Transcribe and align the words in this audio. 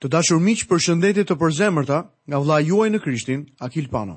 Të 0.00 0.08
dashur 0.08 0.38
miq, 0.40 0.62
përshëndetje 0.68 1.26
të 1.28 1.34
përzemërta 1.36 1.96
nga 2.32 2.38
vlla 2.40 2.56
juaj 2.64 2.88
në 2.90 2.98
Krishtin, 3.04 3.40
Akil 3.60 3.88
Pano. 3.92 4.14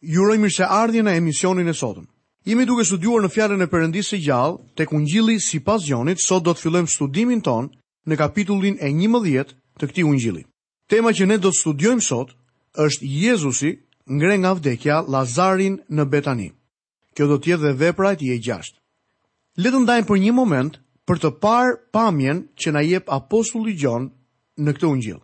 Ju 0.00 0.22
uroj 0.24 0.38
mirëseardhje 0.40 1.02
në 1.04 1.12
emisionin 1.20 1.68
e 1.68 1.74
sotëm. 1.76 2.06
Jemi 2.48 2.64
duke 2.64 2.86
studiuar 2.88 3.20
në 3.22 3.28
fjalën 3.34 3.60
e 3.62 3.66
Perëndisë 3.68 4.08
së 4.14 4.18
gjallë 4.26 4.56
tek 4.80 4.92
Ungjilli 4.96 5.36
sipas 5.44 5.84
Jonit, 5.86 6.18
sot 6.24 6.42
do 6.48 6.54
të 6.56 6.64
fillojmë 6.64 6.88
studimin 6.94 7.42
ton 7.44 7.68
në 8.08 8.16
kapitullin 8.22 8.78
e 8.80 8.88
11 8.88 9.52
të 9.78 9.90
këtij 9.92 10.08
Ungjilli. 10.08 10.46
Tema 10.88 11.12
që 11.12 11.26
ne 11.28 11.36
do 11.44 11.52
të 11.52 11.60
studiojmë 11.60 12.06
sot 12.08 12.32
është 12.86 13.12
Jezusi 13.12 13.74
ngre 14.08 14.38
nga 14.40 14.54
vdekja 14.56 15.02
Lazarin 15.12 15.76
në 15.92 16.08
Betani. 16.08 16.48
Kjo 17.14 17.28
do 17.28 17.36
të 17.36 17.52
jetë 17.52 17.62
dhe 17.66 17.76
vepra 17.84 18.16
e 18.16 18.16
tij 18.16 18.32
e 18.32 18.40
6. 18.48 18.80
Le 19.60 19.70
të 19.76 19.84
ndajmë 19.84 20.08
për 20.08 20.24
një 20.24 20.32
moment 20.40 20.80
për 21.06 21.20
të 21.22 21.34
parë 21.44 21.76
pamjen 21.92 22.46
që 22.56 22.68
na 22.72 22.80
jep 22.88 23.12
apostulli 23.12 23.76
Gjon 23.76 24.08
në 24.60 24.72
këtë 24.76 24.86
ungjill. 24.88 25.20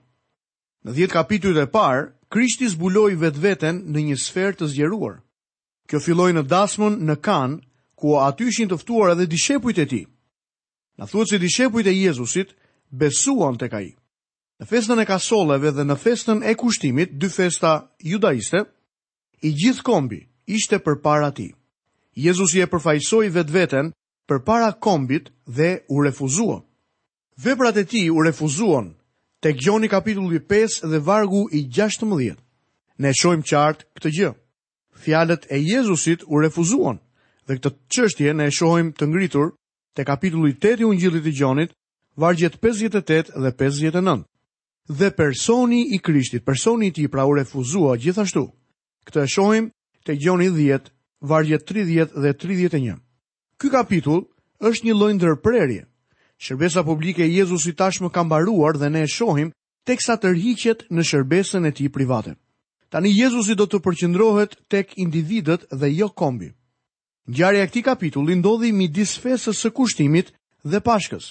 Në 0.86 0.95
10 0.96 1.12
kapitujt 1.12 1.58
e 1.60 1.66
parë, 1.70 2.05
Krishti 2.32 2.68
zbuloi 2.68 3.16
vetveten 3.16 3.82
në 3.88 4.01
një 4.10 4.16
sferë 4.20 4.56
të 4.60 4.68
zgjeruar. 4.73 5.18
Kjo 5.88 6.01
filloi 6.04 6.34
në 6.37 6.45
dasmën 6.48 6.98
në 7.09 7.16
Kan, 7.24 7.59
ku 7.98 8.14
aty 8.20 8.46
ishin 8.48 8.68
të 8.68 8.77
ftuar 8.82 9.14
edhe 9.14 9.27
dishepujt 9.27 9.78
e 9.78 9.87
tij. 9.87 10.04
Na 10.98 11.06
thuhet 11.06 11.28
se 11.28 11.38
dishepujt 11.38 11.87
e 11.87 11.95
Jezusit 11.96 12.54
besuan 12.91 13.56
tek 13.59 13.73
ai. 13.73 13.95
Në 14.60 14.66
festën 14.66 15.01
e 15.01 15.06
kasolleve 15.06 15.70
dhe 15.73 15.84
në 15.87 15.96
festën 16.02 16.42
e 16.45 16.54
kushtimit, 16.54 17.16
dy 17.20 17.29
festa 17.30 17.88
judaiste, 18.02 18.65
i 19.42 19.52
gjithë 19.54 19.82
kombi 19.87 20.20
ishte 20.46 20.79
për 20.82 20.98
para 21.02 21.30
ti. 21.30 21.52
Jezus 22.18 22.54
i 22.54 22.60
e 22.60 22.66
përfajsoj 22.66 23.29
vetë 23.30 23.54
vetën 23.56 23.92
për 24.29 24.38
para 24.45 24.73
kombit 24.73 25.30
dhe 25.46 25.87
u 25.88 26.02
refuzua. 26.02 26.60
Veprat 27.42 27.76
e 27.76 27.84
ti 27.87 28.09
u 28.10 28.18
refuzuan 28.23 28.98
Te 29.41 29.52
gjoni 29.52 29.88
kapitulli 29.88 30.41
5 30.41 30.80
dhe 30.91 30.98
vargu 30.98 31.46
i 31.52 31.62
16. 31.70 32.34
Ne 32.98 33.10
shojmë 33.15 33.45
qartë 33.46 33.85
këtë 33.95 34.10
gjë. 34.16 34.30
Fjalët 34.99 35.45
e 35.54 35.60
Jezusit 35.62 36.24
u 36.26 36.40
refuzuan 36.43 36.99
dhe 37.46 37.54
këtë 37.59 37.71
qështje 37.95 38.32
ne 38.35 38.49
shojmë 38.51 38.96
të 38.99 39.07
ngritur 39.07 39.52
te 39.95 40.02
kapitulli 40.04 40.57
8 40.59 40.82
i 40.82 40.85
ungjillit 40.88 41.27
i 41.27 41.32
gjonit, 41.38 41.71
vargjet 42.18 42.57
58 42.59 43.30
dhe 43.43 43.52
59. 43.60 44.24
Dhe 44.88 45.10
personi 45.15 45.84
i 45.95 45.99
krishtit, 46.02 46.43
personi 46.45 46.90
ti 46.93 47.07
pra 47.09 47.27
u 47.30 47.37
refuzua 47.38 47.95
gjithashtu. 47.96 48.49
Këtë 49.07 49.27
shojmë 49.37 49.71
te 50.05 50.16
gjoni 50.18 50.51
10, 50.51 50.90
vargjet 51.23 51.62
30 51.71 52.18
dhe 52.24 52.34
31. 52.34 52.99
Ky 53.57 53.71
kapitull 53.71 54.27
është 54.59 54.90
një 54.90 54.99
lojnë 54.99 55.23
dërprerje. 55.23 55.87
Shërbesa 56.46 56.82
publike 56.86 57.24
e 57.26 57.30
Jezusit 57.34 57.76
tashmë 57.80 58.10
ka 58.14 58.22
mbaruar 58.24 58.78
dhe 58.78 58.88
ne 58.92 59.02
e 59.02 59.08
shohim 59.16 59.48
teksa 59.88 60.14
tërhiqet 60.22 60.84
në 60.94 61.02
shërbesën 61.10 61.66
e 61.66 61.72
tij 61.76 61.88
private. 61.96 62.32
Tani 62.92 63.10
Jezusi 63.18 63.54
do 63.58 63.66
të 63.66 63.80
përqendrohet 63.86 64.53
tek 64.72 64.94
individët 65.04 65.66
dhe 65.81 65.88
jo 65.98 66.09
kombi. 66.20 66.48
Ngjarja 67.31 67.62
e 67.64 67.69
këtij 67.70 67.86
kapitulli 67.91 68.34
ndodhi 68.38 68.70
midis 68.81 69.12
fesës 69.22 69.59
së 69.62 69.70
kushtimit 69.76 70.31
dhe 70.70 70.78
Pashkës, 70.88 71.26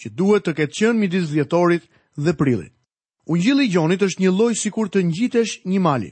që 0.00 0.06
duhet 0.18 0.42
të 0.44 0.52
ketë 0.58 0.76
qenë 0.78 1.00
midis 1.02 1.28
dhjetorit 1.30 1.84
dhe 2.24 2.32
prillit. 2.40 2.72
Ungjilli 3.30 3.64
i 3.66 3.72
Gjonit 3.74 4.02
është 4.06 4.22
një 4.22 4.30
lloj 4.36 4.54
sikur 4.62 4.88
të 4.88 5.00
ngjitesh 5.10 5.52
një 5.70 5.80
mali, 5.86 6.10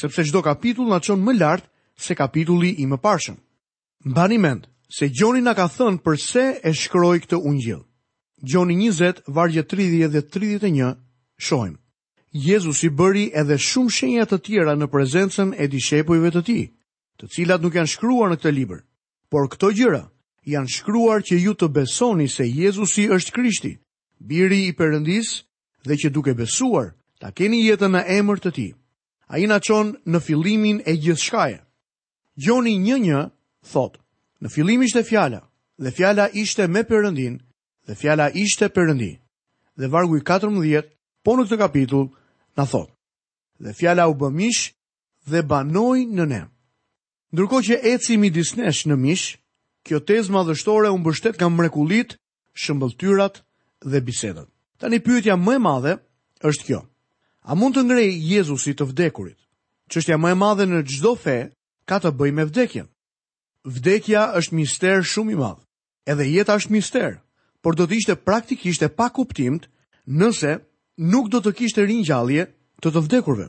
sepse 0.00 0.22
çdo 0.28 0.40
kapitull 0.46 0.90
na 0.90 0.98
çon 1.00 1.20
më 1.26 1.32
lart 1.40 1.64
se 2.04 2.14
kapitulli 2.20 2.70
i 2.82 2.86
mëparshëm. 2.90 3.36
Mbani 4.10 4.38
mend, 4.44 4.64
se 4.90 5.08
Gjoni 5.08 5.40
nga 5.42 5.54
ka 5.54 5.66
thënë 5.70 6.02
përse 6.02 6.44
e 6.66 6.72
shkroj 6.74 7.18
këtë 7.22 7.38
ungjil. 7.46 7.80
Gjoni 8.42 8.74
20, 8.90 9.22
vargje 9.28 9.62
30 9.62 10.08
dhe 10.10 10.22
31, 10.34 10.96
shojmë. 11.38 11.78
Jezus 12.32 12.82
i 12.86 12.90
bëri 12.90 13.30
edhe 13.34 13.56
shumë 13.58 13.90
shenjat 13.96 14.30
të 14.30 14.38
tjera 14.44 14.74
në 14.78 14.86
prezencën 14.92 15.50
e 15.62 15.66
dishepujve 15.70 16.30
të 16.34 16.42
ti, 16.46 16.60
të 17.18 17.24
cilat 17.34 17.62
nuk 17.62 17.74
janë 17.78 17.90
shkruar 17.92 18.30
në 18.32 18.36
këtë 18.40 18.52
liber, 18.58 18.80
por 19.30 19.46
këto 19.50 19.70
gjëra 19.78 20.02
janë 20.46 20.72
shkruar 20.76 21.20
që 21.26 21.38
ju 21.42 21.52
të 21.58 21.68
besoni 21.74 22.26
se 22.30 22.46
Jezusi 22.48 23.06
është 23.14 23.34
Krishti, 23.36 23.72
biri 24.20 24.60
i 24.68 24.74
përëndis 24.78 25.30
dhe 25.86 25.94
që 26.00 26.10
duke 26.14 26.34
besuar, 26.38 26.94
ta 27.20 27.30
keni 27.34 27.62
jetën 27.68 27.90
në 27.94 28.02
emër 28.20 28.38
të 28.42 28.50
ti. 28.56 28.68
A 29.30 29.38
i 29.38 29.46
na 29.50 29.58
qonë 29.62 30.06
në 30.10 30.18
filimin 30.20 30.82
e 30.86 30.94
gjithë 30.98 31.22
shkaje. 31.26 31.60
Gjoni 32.42 32.74
një 32.78 32.96
një 33.10 33.20
thotë, 33.70 33.98
Në 34.40 34.48
fillim 34.52 34.82
ishte 34.84 35.02
fjala, 35.04 35.40
dhe 35.76 35.90
fjala 35.92 36.24
ishte 36.42 36.64
me 36.72 36.80
perëndin, 36.88 37.34
dhe 37.86 37.94
fjala 38.00 38.30
ishte 38.42 38.70
perëndi. 38.72 39.10
Dhe 39.80 39.88
vargu 39.92 40.16
i 40.16 40.22
14, 40.24 40.80
po 41.24 41.34
në 41.36 41.44
këtë 41.46 41.56
kapitull 41.60 42.06
na 42.56 42.64
thot: 42.70 42.88
Dhe 43.60 43.74
fjala 43.76 44.06
u 44.08 44.14
bë 44.20 44.30
mish 44.40 44.72
dhe 45.28 45.42
banoi 45.50 46.06
në 46.16 46.24
ne. 46.32 46.40
Ndërkohë 47.34 47.66
që 47.68 47.76
eci 47.92 48.16
midis 48.18 48.54
nesh 48.56 48.80
në 48.88 48.96
mish, 49.04 49.26
kjo 49.86 50.00
tezë 50.08 50.32
madhështore 50.32 50.88
u 50.92 50.96
mbështet 50.98 51.36
nga 51.38 51.48
mrekullitë, 51.52 52.16
shëmbëlltyrat 52.64 53.42
dhe 53.92 54.00
bisedat. 54.08 54.48
Tani 54.80 54.98
pyetja 55.04 55.36
më 55.36 55.54
e 55.58 55.58
madhe 55.68 55.92
është 56.50 56.66
kjo: 56.70 56.80
A 57.44 57.52
mund 57.54 57.76
të 57.76 57.84
ngrejë 57.84 58.16
Jezusi 58.32 58.72
të 58.74 58.88
vdekurit? 58.88 59.36
Çështja 59.92 60.16
më 60.20 60.32
e 60.32 60.40
madhe 60.44 60.64
në 60.70 60.80
çdo 60.90 61.12
fe 61.24 61.38
ka 61.88 62.00
të 62.00 62.10
bëjë 62.18 62.36
me 62.38 62.44
vdekjen. 62.50 62.88
Vdekja 63.68 64.30
është 64.40 64.54
mister 64.56 65.02
shumë 65.04 65.32
i 65.32 65.36
madh. 65.36 65.58
Edhe 66.08 66.24
jeta 66.24 66.54
është 66.56 66.72
mister, 66.72 67.18
por 67.60 67.76
do 67.76 67.84
të 67.84 67.98
ishte 68.00 68.14
praktikisht 68.16 68.82
e 68.82 68.88
pa 68.88 69.10
kuptimt 69.12 69.66
nëse 70.08 70.54
nuk 70.96 71.28
do 71.28 71.42
të 71.44 71.52
kishte 71.58 71.84
ringjallje 71.84 72.46
të 72.82 72.88
të 72.92 73.02
vdekurve. 73.04 73.48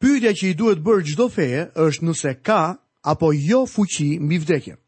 Pyetja 0.00 0.32
që 0.32 0.44
i 0.48 0.54
duhet 0.56 0.80
bërë 0.80 1.04
çdo 1.12 1.28
feje 1.28 1.66
është 1.76 2.06
nëse 2.08 2.32
ka 2.46 2.60
apo 3.12 3.32
jo 3.36 3.66
fuqi 3.68 4.16
mbi 4.20 4.38
vdekjen. 4.40 4.78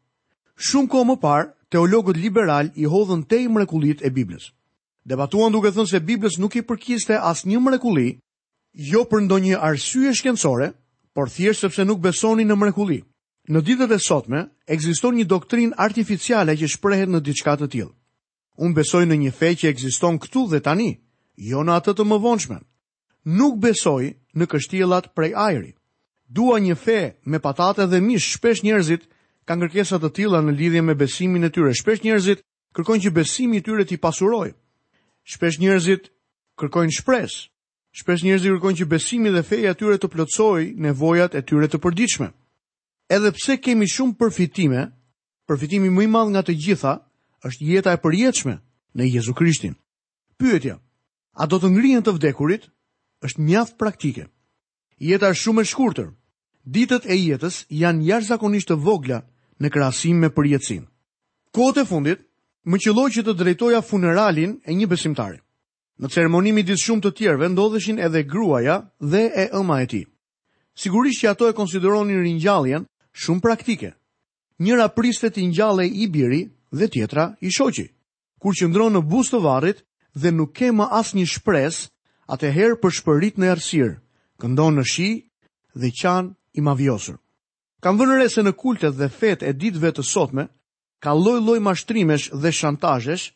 Shumë 0.57 0.89
kohë 0.89 1.07
më 1.11 1.17
parë, 1.21 1.45
teologët 1.71 2.17
liberal 2.17 2.71
i 2.81 2.89
hodhën 2.89 3.21
te 3.29 3.43
i 3.43 3.47
mrekullit 3.47 4.01
e 4.01 4.09
Biblës. 4.09 4.49
Debatuan 5.05 5.51
duke 5.53 5.69
thënë 5.73 5.89
se 5.93 5.99
Bibla 6.01 6.29
nuk 6.41 6.55
i 6.57 6.61
përkiste 6.65 7.17
as 7.21 7.45
një 7.45 7.59
mrekulli, 7.61 8.09
jo 8.73 9.05
për 9.09 9.21
ndonjë 9.25 9.61
arsye 9.65 10.13
shkencore, 10.17 10.71
por 11.13 11.29
thjesht 11.29 11.61
sepse 11.65 11.85
nuk 11.85 12.01
besoni 12.01 12.43
në 12.45 12.55
mrekulli. 12.61 13.01
Në 13.49 13.61
ditët 13.67 13.89
e 13.89 13.97
sotme, 13.97 14.43
ekziston 14.69 15.15
një 15.17 15.23
doktrin 15.25 15.71
artificiale 15.81 16.53
që 16.57 16.67
shprehet 16.75 17.09
në 17.09 17.21
diçka 17.25 17.55
të 17.57 17.67
tjilë. 17.73 17.93
Unë 18.61 18.77
besoj 18.77 19.01
në 19.09 19.15
një 19.21 19.31
fej 19.33 19.53
që 19.61 19.69
ekziston 19.73 20.19
këtu 20.21 20.43
dhe 20.51 20.59
tani, 20.61 20.91
jo 21.49 21.63
në 21.65 21.77
atë 21.81 21.95
të 21.97 22.05
më 22.11 22.19
vonshme. 22.21 22.59
Nuk 23.39 23.57
besoj 23.63 24.11
në 24.37 24.45
kështjelat 24.51 25.09
prej 25.17 25.31
ajri. 25.33 25.71
Dua 26.31 26.59
një 26.61 26.75
fe 26.83 26.99
me 27.25 27.39
patate 27.41 27.87
dhe 27.89 27.97
mish, 28.01 28.35
shpesh 28.37 28.61
njerëzit 28.65 29.07
kanë 29.49 29.65
kërkesat 29.65 30.05
të 30.05 30.09
tila 30.19 30.41
në 30.45 30.53
lidhje 30.61 30.83
me 30.85 30.93
besimin 30.95 31.43
e 31.43 31.49
tyre. 31.49 31.73
Shpesh 31.73 32.05
njerëzit 32.05 32.45
kërkojnë 32.77 33.05
që 33.07 33.13
besimi 33.15 33.63
tyre 33.65 33.87
t'i 33.89 33.97
pasuroj. 34.05 34.51
Shpesh 35.33 35.57
njerëzit 35.59 36.11
kërkojnë 36.61 36.93
shpresë. 36.99 37.41
Shpesh 37.99 38.21
njerëzit 38.23 38.53
kërkojnë 38.53 38.81
që 38.83 38.87
besimi 38.93 39.33
dhe 39.33 39.41
feja 39.49 39.73
tyre 39.73 39.97
të 39.97 40.11
plotsoj 40.13 40.69
nevojat 40.87 41.33
e 41.35 41.41
tyre 41.41 41.67
të 41.71 41.81
përdiqme. 41.83 42.29
Edhe 43.11 43.31
pse 43.35 43.55
kemi 43.61 43.85
shumë 43.91 44.15
përfitime, 44.19 44.85
përfitimi 45.49 45.89
më 45.91 46.03
i 46.05 46.09
madh 46.11 46.29
nga 46.31 46.41
të 46.47 46.53
gjitha 46.63 46.93
është 47.49 47.65
jeta 47.69 47.91
e 47.93 47.99
përjetshme 47.99 48.53
në 48.95 49.03
Jezu 49.15 49.33
Krishtin. 49.35 49.73
Pyetja, 50.39 50.77
a 51.35 51.43
do 51.51 51.57
të 51.59 51.71
ngrihen 51.75 52.05
të 52.05 52.13
vdekurit? 52.15 52.63
Është 53.27 53.43
mjaft 53.47 53.75
praktike. 53.81 54.29
Jeta 55.03 55.29
është 55.33 55.41
shumë 55.43 55.61
e 55.61 55.67
shkurtër. 55.71 56.07
Ditët 56.73 57.03
e 57.11 57.17
jetës 57.19 57.57
janë 57.83 58.05
jashtëzakonisht 58.07 58.71
të 58.71 58.77
vogla 58.85 59.19
në 59.61 59.69
krahasim 59.73 60.23
me 60.23 60.31
përjetësinë. 60.31 60.87
Kohët 61.51 61.81
e 61.83 61.85
fundit 61.91 62.23
më 62.63 62.79
qelloi 62.85 63.11
që 63.15 63.25
të 63.27 63.33
drejtoja 63.41 63.81
funeralin 63.83 64.55
e 64.63 64.71
një 64.77 64.87
besimtari. 64.93 65.41
Në 65.99 66.07
ceremoninë 66.15 66.61
midis 66.61 66.87
shumë 66.87 67.03
të 67.05 67.11
tjerëve 67.17 67.51
ndodheshin 67.51 67.99
edhe 68.07 68.23
gruaja 68.23 68.77
dhe 69.11 69.25
e 69.43 69.49
ëma 69.61 69.81
e 69.85 69.89
tij. 69.91 70.07
Sigurisht 70.81 71.21
që 71.25 71.33
ato 71.35 71.51
e 71.51 71.57
konsideronin 71.59 72.23
ringjalljen 72.23 72.87
shumë 73.13 73.41
praktike. 73.43 73.91
Njëra 74.61 74.87
priste 74.95 75.29
të 75.29 75.41
njale 75.49 75.87
i 75.87 76.07
biri 76.07 76.43
dhe 76.71 76.87
tjetra 76.87 77.35
i 77.41 77.49
shoqi. 77.49 77.85
Kur 78.39 78.53
që 78.57 78.67
ndronë 78.71 78.99
në 78.99 79.07
buzë 79.09 79.31
të 79.35 79.41
varit 79.41 79.79
dhe 80.17 80.31
nuk 80.31 80.53
ke 80.57 80.71
më 80.75 80.85
asë 80.99 81.17
një 81.17 81.25
shpres, 81.33 81.83
atëherë 82.31 82.77
për 82.81 82.91
shpërit 82.99 83.39
në 83.41 83.51
ersirë, 83.55 83.95
këndonë 84.41 84.75
në 84.79 84.83
shi 84.87 85.09
dhe 85.75 85.91
qanë 86.01 86.33
i 86.59 86.61
mavjosur. 86.61 87.17
Kam 87.81 87.97
vënëre 87.97 88.29
se 88.29 88.43
në 88.45 88.53
kultet 88.57 88.95
dhe 88.97 89.09
fet 89.09 89.43
e 89.43 89.53
ditëve 89.53 89.91
të 89.97 90.03
sotme, 90.05 90.47
ka 91.01 91.13
loj 91.17 91.39
loj 91.41 91.59
mashtrimesh 91.65 92.29
dhe 92.33 92.51
shantajesh, 92.53 93.31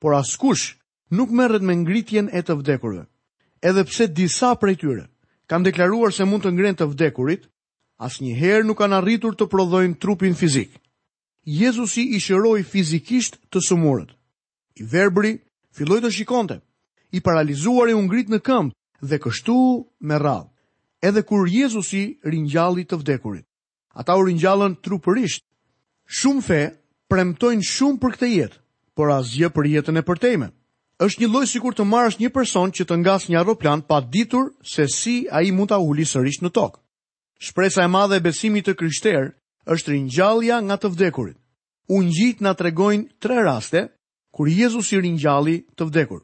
por 0.00 0.16
askush 0.16 0.76
nuk 1.10 1.30
merret 1.30 1.62
me 1.62 1.74
ngritjen 1.76 2.30
e 2.32 2.40
të 2.42 2.56
vdekurve. 2.62 3.04
Edhe 3.60 3.84
pse 3.84 4.06
disa 4.08 4.54
prej 4.56 4.78
tyre 4.80 5.04
kanë 5.50 5.66
deklaruar 5.68 6.12
se 6.14 6.24
mund 6.24 6.44
të 6.44 6.52
ngrenë 6.54 6.78
të 6.80 6.86
vdekurit, 6.92 7.49
asnjëherë 8.06 8.64
nuk 8.64 8.78
kanë 8.80 8.96
arritur 8.96 9.34
të 9.36 9.46
prodhojnë 9.52 9.98
trupin 10.00 10.34
fizik. 10.38 10.70
Jezusi 11.44 12.06
i 12.16 12.20
shëroi 12.20 12.62
fizikisht 12.64 13.36
të 13.52 13.60
sëmurët. 13.68 14.10
I 14.80 14.86
verbri 14.88 15.34
filloi 15.76 16.00
të 16.04 16.12
shikonte. 16.16 16.56
I 17.12 17.20
paralizuari 17.26 17.94
u 17.96 18.00
ngrit 18.06 18.30
në 18.32 18.40
këmbë 18.46 19.08
dhe 19.10 19.20
kështu 19.24 19.58
me 20.08 20.18
radhë. 20.22 20.48
Edhe 21.08 21.22
kur 21.28 21.48
Jezusi 21.48 22.02
ringjalli 22.28 22.84
të 22.84 22.98
vdekurit, 23.00 23.44
ata 23.96 24.16
u 24.20 24.24
ringjallën 24.28 24.74
trupërisht. 24.84 25.44
Shumë 26.18 26.44
fe 26.48 26.58
premtojnë 27.10 27.64
shumë 27.70 28.00
për 28.02 28.16
këtë 28.16 28.30
jetë, 28.32 28.60
por 28.96 29.12
asgjë 29.16 29.48
për 29.56 29.70
jetën 29.74 29.96
e 30.00 30.04
përtejme. 30.08 30.48
Është 31.00 31.20
një 31.24 31.30
lloj 31.32 31.46
sikur 31.48 31.72
të 31.76 31.86
marrësh 31.88 32.20
një 32.20 32.32
person 32.36 32.68
që 32.76 32.84
të 32.84 33.00
ngas 33.00 33.28
një 33.30 33.40
aeroplan 33.40 33.80
pa 33.88 34.00
ditur 34.12 34.50
se 34.60 34.84
si 34.92 35.22
ai 35.32 35.52
mund 35.56 35.72
ta 35.72 35.80
uli 35.80 36.04
sërish 36.04 36.42
në 36.44 36.50
tokë. 36.52 36.80
Shpresa 37.42 37.82
e 37.82 37.88
madhe 37.88 38.16
e 38.16 38.20
besimit 38.24 38.66
të 38.68 38.74
kryshter 38.76 39.30
është 39.72 39.94
rinjallja 39.94 40.58
nga 40.66 40.76
të 40.82 40.90
vdekurit. 40.92 41.36
Unë 41.96 42.12
gjitë 42.16 42.44
nga 42.44 42.52
tregojnë 42.60 43.06
tre 43.24 43.38
raste, 43.46 43.82
kur 44.28 44.50
Jezus 44.52 44.90
i 44.92 45.00
rinjalli 45.00 45.56
të 45.76 45.86
vdekur. 45.88 46.20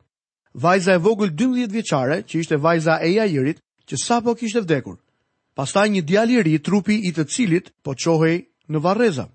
Vajza 0.61 0.93
e 0.93 1.01
vogël 1.07 1.33
12 1.41 1.73
vjeçare, 1.73 2.19
që 2.29 2.37
ishte 2.43 2.61
vajza 2.61 2.99
e 3.05 3.11
Jairit, 3.17 3.63
që 3.89 3.97
sapo 3.97 4.35
kishte 4.37 4.61
vdekur. 4.61 4.99
Pastaj 5.57 5.89
një 5.89 6.05
djalë 6.05 6.37
i 6.37 6.43
ri, 6.43 6.55
trupi 6.63 6.99
i 7.09 7.15
të 7.17 7.25
cilit 7.33 7.73
po 7.85 7.95
çohej 7.97 8.43
në 8.69 8.79
vareza. 8.85 9.27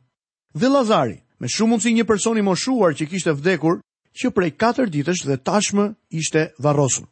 Dhe 0.53 0.69
Lazari, 0.69 1.17
me 1.41 1.49
shumë 1.49 1.71
mundësi 1.75 1.95
një 1.97 2.05
person 2.05 2.37
i 2.37 2.45
moshuar 2.45 2.93
që 2.93 3.09
kishte 3.09 3.33
vdekur, 3.33 3.81
që 4.13 4.29
prej 4.35 4.51
4 4.61 4.91
ditësh 4.93 5.25
dhe 5.25 5.39
tashmë 5.49 5.85
ishte 6.21 6.51
varrosur. 6.61 7.09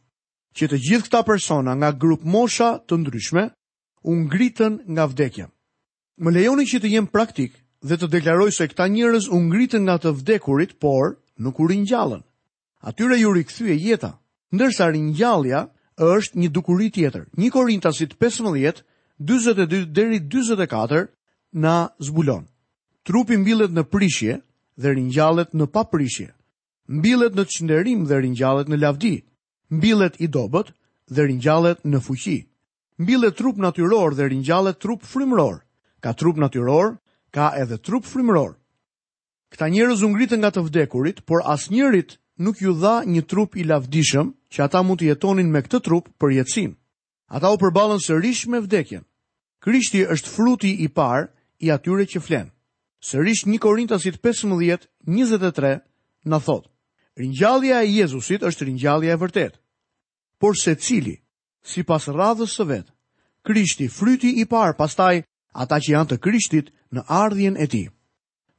Që 0.54 0.64
të 0.70 0.76
gjithë 0.86 1.06
këta 1.08 1.24
persona 1.26 1.74
nga 1.74 1.90
grup 1.92 2.22
mosha 2.22 2.76
të 2.86 3.00
ndryshme 3.02 3.48
u 4.02 4.14
ngritën 4.16 4.78
nga 4.90 5.04
vdekja. 5.06 5.48
Më 6.20 6.30
lejoni 6.32 6.64
që 6.68 6.80
të 6.80 6.88
jem 6.92 7.06
praktik 7.06 7.52
dhe 7.84 7.96
të 7.96 8.08
deklaroj 8.12 8.50
se 8.56 8.68
këta 8.68 8.86
njerëz 8.92 9.28
u 9.32 9.38
ngritën 9.48 9.84
nga 9.84 9.96
të 10.00 10.10
vdekurit, 10.20 10.76
por 10.80 11.16
nuk 11.38 11.60
u 11.60 11.66
ringjallën. 11.68 12.22
Atyre 12.80 13.16
ju 13.20 13.32
rikthye 13.32 13.76
jeta, 13.76 14.16
ndërsa 14.52 14.90
ringjallja 14.92 15.68
është 16.00 16.38
një 16.40 16.48
dukuri 16.48 16.88
tjetër. 16.90 17.28
1 17.36 17.50
Korintasit 17.52 18.16
15, 18.16 18.84
42 19.20 19.84
deri 19.92 20.20
44 20.20 21.06
na 21.52 21.88
zbulon. 22.00 22.46
Trupi 23.04 23.36
mbillet 23.36 23.70
në 23.72 23.84
prishje 23.84 24.40
dhe 24.80 24.88
ringjallet 24.96 25.52
në 25.52 25.66
paprishje. 25.72 26.30
Mbillet 26.88 27.36
në 27.36 27.44
çnderim 27.52 28.04
dhe 28.08 28.16
ringjallet 28.20 28.68
në 28.68 28.76
lavdi. 28.80 29.16
Mbillet 29.70 30.16
i 30.20 30.26
dobët 30.28 30.72
dhe 31.12 31.22
ringjallet 31.28 31.84
në 31.84 32.00
fuqi. 32.00 32.38
Mbile 33.00 33.30
trup 33.32 33.56
natyror 33.56 34.12
dhe 34.16 34.28
rinjale 34.28 34.72
trup 34.76 35.02
frimror. 35.04 35.62
Ka 36.04 36.12
trup 36.12 36.36
natyror, 36.36 36.96
ka 37.32 37.48
edhe 37.56 37.78
trup 37.86 38.04
frimror. 38.04 38.50
Këta 39.50 39.70
njerëz 39.72 40.02
u 40.04 40.10
ngritën 40.12 40.36
nga 40.42 40.50
të 40.52 40.60
vdekurit, 40.66 41.22
por 41.24 41.40
asnjërit 41.48 42.18
nuk 42.44 42.60
ju 42.60 42.74
dha 42.76 42.96
një 43.08 43.22
trup 43.30 43.56
i 43.56 43.64
lavdishëm 43.64 44.26
që 44.52 44.60
ata 44.66 44.82
mund 44.84 45.00
të 45.00 45.08
jetonin 45.14 45.48
me 45.48 45.62
këtë 45.64 45.80
trup 45.86 46.12
për 46.20 46.34
jetësinë. 46.36 46.76
Ata 47.32 47.54
u 47.54 47.56
përballën 47.62 48.04
sërish 48.04 48.44
me 48.52 48.60
vdekjen. 48.66 49.06
Krishti 49.64 50.04
është 50.04 50.32
fruti 50.36 50.70
i 50.84 50.90
parë 51.00 51.24
i 51.64 51.72
atyre 51.72 52.04
që 52.04 52.20
flen. 52.26 52.52
Sërish 53.00 53.46
1 53.48 53.58
Korintasit 53.64 54.20
15:23 54.28 55.72
na 56.28 56.36
thot: 56.38 56.68
Ringjallja 57.16 57.80
e 57.80 57.90
Jezusit 57.96 58.44
është 58.44 58.66
ringjallja 58.68 59.12
e 59.16 59.20
vërtetë. 59.24 59.56
Por 60.40 60.52
secili 60.66 61.16
si 61.62 61.84
pas 61.84 62.04
radhës 62.08 62.54
së 62.56 62.64
vetë. 62.66 62.90
Krishti, 63.44 63.88
fryti 63.88 64.34
i 64.40 64.44
parë, 64.48 64.76
pastaj 64.76 65.22
ata 65.56 65.78
që 65.80 65.92
janë 65.94 66.10
të 66.10 66.18
krishtit 66.18 66.70
në 66.92 67.04
ardhjen 67.08 67.56
e 67.56 67.66
ti. 67.66 67.82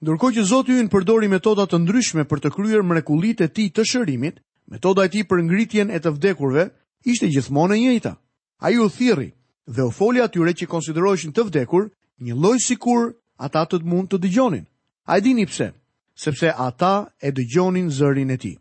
Ndërko 0.01 0.31
që 0.36 0.44
Zotë 0.50 0.74
ju 0.74 0.83
në 0.83 0.89
përdori 0.94 1.27
metodat 1.30 1.69
të 1.71 1.77
ndryshme 1.83 2.24
për 2.25 2.42
të 2.42 2.50
kryer 2.56 2.81
mrekulit 2.83 3.42
e 3.42 3.48
ti 3.53 3.69
të 3.69 3.86
shërimit, 3.86 4.39
metoda 4.71 5.06
e 5.06 5.12
ti 5.13 5.21
për 5.24 5.44
ngritjen 5.45 5.92
e 5.94 6.00
të 6.01 6.09
vdekurve 6.15 6.63
ishte 7.06 7.30
gjithmonë 7.30 7.77
e 7.77 7.81
njëta. 7.83 8.15
A 8.65 8.69
ju 8.74 8.89
thiri 8.89 9.30
dhe 9.69 9.83
u 9.86 9.92
foli 9.92 10.21
atyre 10.21 10.53
që 10.57 10.68
konsideroshin 10.69 11.33
të 11.33 11.45
vdekur 11.48 11.89
një 12.21 12.33
loj 12.36 12.57
si 12.65 12.75
kur 12.75 13.13
ata 13.38 13.65
të 13.69 13.81
mund 13.86 14.09
të 14.09 14.18
dëgjonin. 14.25 14.65
A 15.06 15.18
e 15.18 15.21
dini 15.21 15.45
pse? 15.45 15.71
Sepse 16.15 16.50
ata 16.53 17.13
e 17.21 17.31
dëgjonin 17.31 17.89
zërin 17.89 18.33
e 18.33 18.38
ti. 18.38 18.53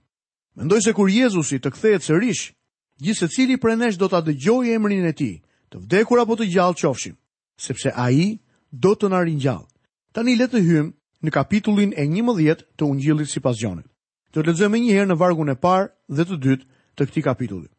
Mendoj 0.56 0.80
se 0.84 0.92
kur 0.92 1.08
Jezusi 1.08 1.58
të 1.60 1.72
kthehet 1.72 2.04
sërish 2.04 2.50
Gjithse 3.00 3.28
cili 3.32 3.56
për 3.56 3.76
nesh 3.80 3.96
do 3.98 4.08
të 4.12 4.16
adëgjoj 4.20 4.62
e 4.68 4.74
emrin 4.76 5.04
e 5.08 5.12
ti, 5.16 5.28
të 5.72 5.80
vdekur 5.84 6.20
apo 6.20 6.36
të 6.36 6.50
gjallë 6.52 6.76
qofshim, 6.82 7.14
sepse 7.66 7.92
a 7.96 8.10
i 8.12 8.26
do 8.84 8.92
të 8.92 9.08
narin 9.14 9.38
gjallë. 9.40 9.64
Ta 10.12 10.20
një 10.22 10.34
letë 10.36 10.60
hym 10.66 10.90
në 11.24 11.32
kapitullin 11.32 11.94
e 11.96 12.04
një 12.06 12.24
mëdhjet 12.28 12.66
të 12.76 12.90
gjillit 13.00 13.30
si 13.32 13.40
gjonit. 13.40 13.86
Të 14.34 14.44
lezëm 14.46 14.76
e 14.76 14.80
njëherë 14.84 15.08
në 15.10 15.16
vargun 15.22 15.48
e 15.48 15.56
parë 15.64 15.88
dhe 16.16 16.24
të 16.28 16.36
dytë 16.44 16.66
të 16.96 17.02
këti 17.08 17.22
kapitullit. 17.24 17.72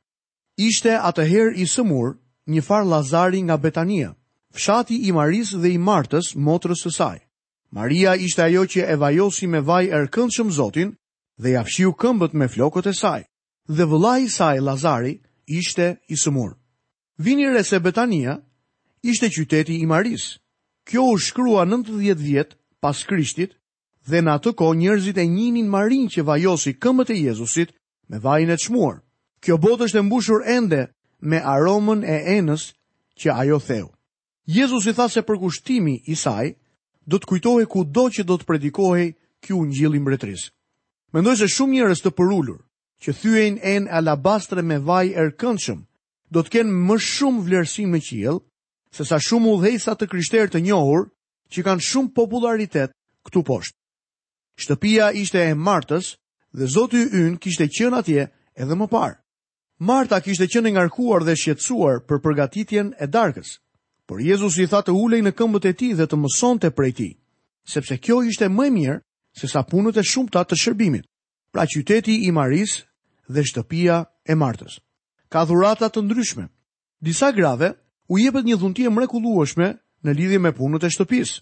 Ishte 0.58 0.98
atëherë 0.98 1.54
i 1.56 1.66
sëmur 1.70 2.18
një 2.50 2.62
farë 2.62 2.86
Lazari 2.90 3.42
nga 3.46 3.58
Betania, 3.62 4.16
fshati 4.58 5.06
i 5.08 5.12
Maris 5.12 5.54
dhe 5.56 5.70
i 5.70 5.78
Martës, 5.78 6.34
motrës 6.36 6.82
së 6.84 6.92
saj. 6.98 7.18
Maria 7.72 8.16
ishte 8.18 8.42
ajo 8.44 8.66
që 8.74 8.86
e 8.90 8.96
vajosi 9.00 9.48
me 9.48 9.60
vaj 9.62 9.86
e 9.94 9.98
rëkëndshëm 10.06 10.50
Zotin 10.58 10.96
dhe 11.38 11.50
jafshiu 11.54 11.94
këmbët 11.94 12.34
me 12.34 12.48
flokët 12.50 12.88
e 12.90 12.94
saj 12.94 13.22
dhe 13.70 13.86
vëlla 13.86 14.18
i 14.20 14.28
saj 14.30 14.60
Lazari 14.60 15.20
ishte 15.46 15.96
i 16.10 16.16
sëmur. 16.16 16.56
Vini 17.18 17.50
re 17.50 17.64
se 17.64 17.80
Betania 17.80 18.42
ishte 19.04 19.30
qyteti 19.30 19.78
i 19.82 19.86
Maris. 19.86 20.40
Kjo 20.86 21.04
u 21.14 21.18
shkrua 21.18 21.66
90 21.66 22.16
vjet 22.18 22.56
pas 22.82 23.04
Krishtit 23.06 23.54
dhe 24.10 24.22
në 24.22 24.32
atë 24.38 24.54
kohë 24.58 24.76
njerëzit 24.78 25.18
e 25.18 25.26
njinin 25.26 25.68
Marin 25.70 26.08
që 26.10 26.24
vajosi 26.26 26.74
këmbët 26.82 27.10
e 27.14 27.20
Jezusit 27.22 27.70
me 28.10 28.20
vajin 28.20 28.50
e 28.50 28.58
çmuar. 28.58 29.02
Kjo 29.40 29.58
botë 29.58 29.84
është 29.86 30.00
e 30.00 30.02
mbushur 30.02 30.42
ende 30.48 30.88
me 31.22 31.38
aromën 31.38 32.02
e 32.04 32.18
enës 32.40 32.74
që 33.20 33.30
ajo 33.42 33.60
theu. 33.60 33.88
Jezus 34.46 34.86
i 34.88 34.94
tha 34.94 35.08
se 35.10 35.22
përkushtimi 35.22 36.02
i 36.12 36.16
saj 36.16 36.56
do 37.06 37.18
të 37.18 37.26
kujtohe 37.26 37.66
ku 37.70 37.84
do 37.86 38.10
që 38.10 38.26
do 38.26 38.36
të 38.38 38.46
predikohe 38.46 39.12
kjo 39.42 39.62
një 39.66 39.76
gjilin 39.78 40.04
bretris. 40.04 40.50
Mendoj 41.14 41.36
se 41.36 41.48
shumë 41.48 41.74
njërës 41.78 42.02
të 42.04 42.12
përullur, 42.18 42.58
që 43.02 43.14
thyen 43.18 43.56
en 43.66 43.88
alabastre 43.98 44.62
me 44.62 44.78
vaj 44.86 45.06
e 45.18 45.22
rëkëndshëm, 45.30 45.80
do 46.34 46.40
të 46.46 46.52
kenë 46.54 46.74
më 46.86 46.98
shumë 47.06 47.44
vlerësim 47.48 47.94
me 47.96 48.02
qiel, 48.06 48.38
se 48.94 49.06
sa 49.08 49.18
shumë 49.20 49.50
u 49.50 49.56
dhejsa 49.64 49.96
të 49.98 50.08
kryshter 50.12 50.52
të 50.54 50.62
njohur, 50.68 51.08
që 51.52 51.66
kanë 51.66 51.86
shumë 51.90 52.14
popularitet 52.16 52.94
këtu 53.28 53.42
poshtë. 53.48 53.78
Shtëpia 54.62 55.08
ishte 55.18 55.42
e 55.50 55.58
martës 55.58 56.12
dhe 56.54 56.68
zotu 56.70 57.02
yn 57.20 57.40
kishte 57.42 57.66
qenë 57.74 57.98
atje 58.00 58.28
edhe 58.62 58.78
më 58.78 58.88
parë. 58.92 59.18
Marta 59.82 60.22
kishte 60.22 60.46
qenë 60.54 60.76
ngarkuar 60.76 61.26
dhe 61.26 61.34
shqetsuar 61.42 62.04
për 62.06 62.22
përgatitjen 62.22 62.94
e 63.02 63.08
darkës, 63.10 63.58
por 64.06 64.22
Jezus 64.22 64.60
i 64.62 64.68
tha 64.70 64.84
të 64.86 64.94
ulej 64.94 65.24
në 65.26 65.32
këmbët 65.40 65.66
e 65.72 65.74
ti 65.74 65.90
dhe 65.98 66.06
të 66.06 66.20
mëson 66.22 66.62
të 66.62 66.70
prej 66.78 66.92
ti, 67.00 67.10
sepse 67.66 67.98
kjo 67.98 68.22
ishte 68.30 68.46
më 68.54 68.68
mirë 68.78 69.00
se 69.40 69.50
sa 69.50 69.64
punët 69.66 69.98
e 69.98 70.06
shumë 70.06 70.34
ta 70.36 70.46
të 70.46 70.60
shërbimit. 70.62 71.08
Pra 71.52 71.66
qyteti 71.68 72.20
i 72.28 72.32
Maris 72.32 72.84
dhe 73.34 73.44
shtëpia 73.50 73.98
e 74.28 74.34
martës. 74.42 74.78
Ka 75.32 75.46
dhurata 75.48 75.90
të 75.90 76.04
ndryshme. 76.06 76.46
Disa 77.08 77.32
grave 77.38 77.70
u 78.12 78.20
jepet 78.20 78.46
një 78.46 78.58
dhuntie 78.62 78.90
mrekullueshme 78.94 79.72
në 80.06 80.12
lidhje 80.20 80.40
me 80.44 80.52
punët 80.58 80.86
e 80.88 80.92
shtëpisë. 80.96 81.40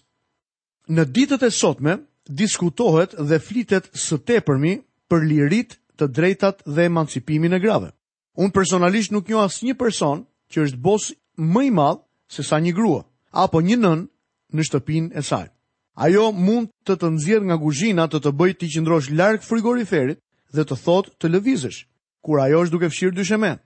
Në 0.96 1.02
ditët 1.14 1.44
e 1.46 1.50
sotme 1.52 1.98
diskutohet 2.42 3.14
dhe 3.30 3.40
flitet 3.40 3.90
së 3.94 4.20
tepërmi 4.28 4.76
për 5.10 5.26
liritë, 5.32 5.76
të 6.00 6.06
drejtat 6.16 6.62
dhe 6.64 6.86
emancipimin 6.88 7.52
e 7.52 7.58
grave. 7.60 7.90
Unë 8.40 8.54
personalisht 8.56 9.12
nuk 9.12 9.28
njoh 9.28 9.42
asnjë 9.44 9.74
person 9.76 10.22
që 10.52 10.62
është 10.66 10.78
bos 10.80 11.10
më 11.44 11.64
i 11.68 11.72
se 12.34 12.42
sa 12.46 12.56
një 12.60 12.72
grua 12.74 13.02
apo 13.44 13.60
një 13.60 13.76
nën 13.82 14.00
në 14.56 14.62
shtëpinë 14.66 15.12
e 15.18 15.22
saj. 15.22 15.46
Ajo 16.00 16.30
mund 16.32 16.70
të 16.86 16.94
të 16.96 17.08
nxjerr 17.14 17.44
nga 17.48 17.56
kuzhina 17.60 18.04
të 18.08 18.18
të 18.22 18.30
bëjë 18.38 18.56
të 18.58 18.66
qëndrosh 18.72 19.10
larkë 19.18 19.46
frigoriferit 19.50 20.18
dhe 20.56 20.64
të 20.66 20.76
thot 20.84 21.10
të 21.20 21.30
lëvizësh, 21.30 21.80
kur 22.24 22.40
ajo 22.42 22.62
është 22.64 22.74
duke 22.74 22.90
fshirë 22.92 23.16
dyshemen, 23.18 23.58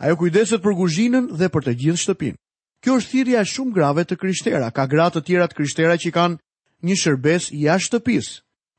ajo 0.00 0.14
kujdeset 0.20 0.62
për 0.64 0.74
guzhinën 0.78 1.26
dhe 1.36 1.48
për 1.52 1.62
të 1.66 1.72
gjithë 1.82 2.02
shtëpin. 2.04 2.36
Kjo 2.80 2.96
është 2.98 3.10
thirrja 3.12 3.42
shumë 3.44 3.74
grave 3.76 4.04
të 4.08 4.16
kryshtera, 4.16 4.70
ka 4.72 4.86
gratë 4.88 5.20
të 5.20 5.24
tjera 5.26 5.46
të 5.50 5.56
kryshtera 5.58 5.96
që 6.00 6.12
kanë 6.16 6.40
një 6.86 6.96
shërbes 6.96 7.50
i 7.52 7.66
ashtë 7.68 7.86
shtëpis, 7.90 8.30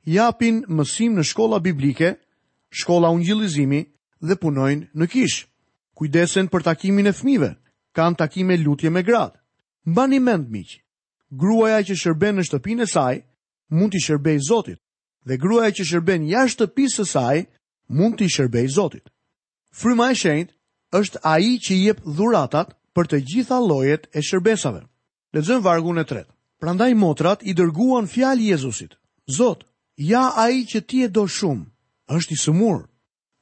japin 0.09 0.63
mësim 0.73 1.13
në 1.17 1.25
shkolla 1.29 1.59
biblike, 1.61 2.15
shkolla 2.81 3.11
ungjillizimi 3.13 3.83
dhe 4.25 4.35
punojnë 4.41 4.87
në 4.97 5.05
kish, 5.13 5.43
kujdesen 5.97 6.49
për 6.49 6.65
takimin 6.71 7.11
e 7.11 7.13
fmive, 7.13 7.51
kanë 7.93 8.17
takime 8.17 8.57
lutje 8.57 8.89
me 8.89 9.05
gratë, 9.05 9.37
mba 9.85 10.07
një 10.09 10.19
mendë 10.25 10.49
miqë, 10.57 10.79
gruaja 11.37 11.83
që 11.85 11.99
shërben 12.01 12.41
në 12.41 12.47
shtëpinë 12.49 12.81
e 12.81 12.89
saj, 12.95 13.19
mund 13.69 13.93
të 13.93 14.01
shërbejë 14.07 14.45
zotit, 14.49 14.81
dhe 15.27 15.37
gruaja 15.37 15.75
që 15.77 15.85
shërben 15.89 16.25
jashtë 16.29 16.53
shtëpisë 16.67 16.97
së 16.97 17.05
saj 17.11 17.37
mund 17.97 18.17
të 18.19 18.27
shërbejë 18.35 18.71
Zotit. 18.75 19.05
Fryma 19.71 20.09
e 20.11 20.15
shenjtë 20.21 20.53
është 20.99 21.21
ai 21.33 21.55
që 21.65 21.77
jep 21.81 22.01
dhuratat 22.05 22.75
për 22.95 23.07
të 23.11 23.19
gjitha 23.29 23.59
llojet 23.63 24.09
e 24.13 24.21
shërbesave. 24.25 24.81
Lexon 25.33 25.61
vargu 25.63 25.93
e 25.97 26.03
tretë, 26.05 26.31
Prandaj 26.61 26.91
motrat 26.93 27.39
i 27.43 27.55
dërguan 27.57 28.05
fjalë 28.05 28.51
Jezusit. 28.51 28.93
Zot, 29.37 29.63
ja 29.97 30.25
ai 30.43 30.61
që 30.69 30.81
ti 30.85 30.99
e 31.01 31.07
do 31.09 31.23
shumë, 31.25 31.65
është 32.11 32.35
i 32.35 32.37
sëmur. 32.37 32.83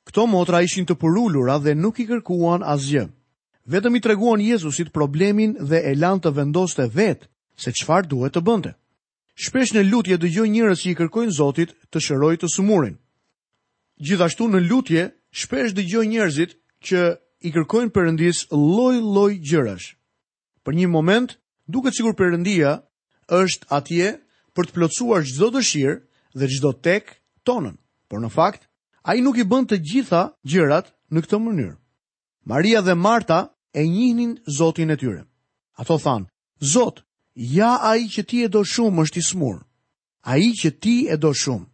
Kto 0.07 0.25
motra 0.27 0.62
ishin 0.63 0.86
të 0.88 0.95
porulura 1.01 1.57
dhe 1.59 1.74
nuk 1.75 2.00
i 2.00 2.05
kërkuan 2.07 2.63
asgjë. 2.63 3.09
Vetëm 3.69 4.00
i 4.00 4.00
treguan 4.01 4.39
Jezusit 4.41 4.93
problemin 4.95 5.57
dhe 5.59 5.81
e 5.83 5.91
lanë 6.00 6.24
të 6.24 6.31
vendoste 6.39 6.88
vetë 6.95 7.27
se 7.59 7.74
çfarë 7.75 8.07
duhet 8.09 8.38
të 8.38 8.45
bënte. 8.48 8.75
Shpesh 9.39 9.72
në 9.72 9.81
lutje 9.88 10.17
dëgjoj 10.19 10.34
gjoj 10.36 10.50
njërës 10.53 10.81
që 10.84 10.89
i 10.91 10.96
kërkojnë 11.00 11.31
Zotit 11.36 11.69
të 11.96 12.00
shëroj 12.03 12.34
të 12.41 12.48
sumurin. 12.51 12.96
Gjithashtu 14.03 14.50
në 14.51 14.60
lutje, 14.67 15.05
shpesh 15.41 15.72
dëgjoj 15.77 16.01
gjoj 16.01 16.10
njërzit 16.12 16.58
që 16.88 17.03
i 17.48 17.51
kërkojnë 17.55 17.93
përëndis 17.96 18.41
loj 18.51 18.98
loj 19.15 19.29
gjërash. 19.48 19.93
Për 20.67 20.74
një 20.79 20.89
moment, 20.91 21.38
duke 21.72 21.93
cikur 21.96 22.17
përëndia 22.19 22.74
është 23.39 23.69
atje 23.79 24.10
për 24.55 24.63
të 24.67 24.75
plotësuar 24.75 25.24
gjithdo 25.29 25.51
dëshirë 25.55 25.96
dhe 26.39 26.50
gjithdo 26.51 26.74
tek 26.89 27.15
tonën, 27.48 27.79
por 28.12 28.19
në 28.19 28.34
fakt, 28.36 28.67
a 29.08 29.15
i 29.15 29.24
nuk 29.24 29.39
i 29.39 29.48
bënd 29.53 29.72
të 29.72 29.79
gjitha 29.88 30.25
gjërat 30.51 30.91
në 31.15 31.24
këtë 31.24 31.39
mënyrë. 31.46 31.75
Maria 32.51 32.84
dhe 32.84 32.91
Marta 33.08 33.39
e 33.72 33.88
njihnin 33.88 34.36
Zotin 34.60 34.91
e 34.91 35.00
tyre. 35.00 35.24
Ato 35.79 35.96
thanë, 35.98 36.27
Zot, 36.75 37.05
ja 37.39 37.77
a 37.81 37.96
i 37.96 38.03
që 38.12 38.24
ti 38.27 38.41
e 38.43 38.48
do 38.51 38.60
shumë 38.67 39.00
është 39.05 39.19
i 39.19 39.24
smurë, 39.24 39.63
a 40.27 40.36
i 40.38 40.50
që 40.62 40.69
ti 40.84 40.96
e 41.08 41.15
do 41.17 41.31
shumë. 41.34 41.65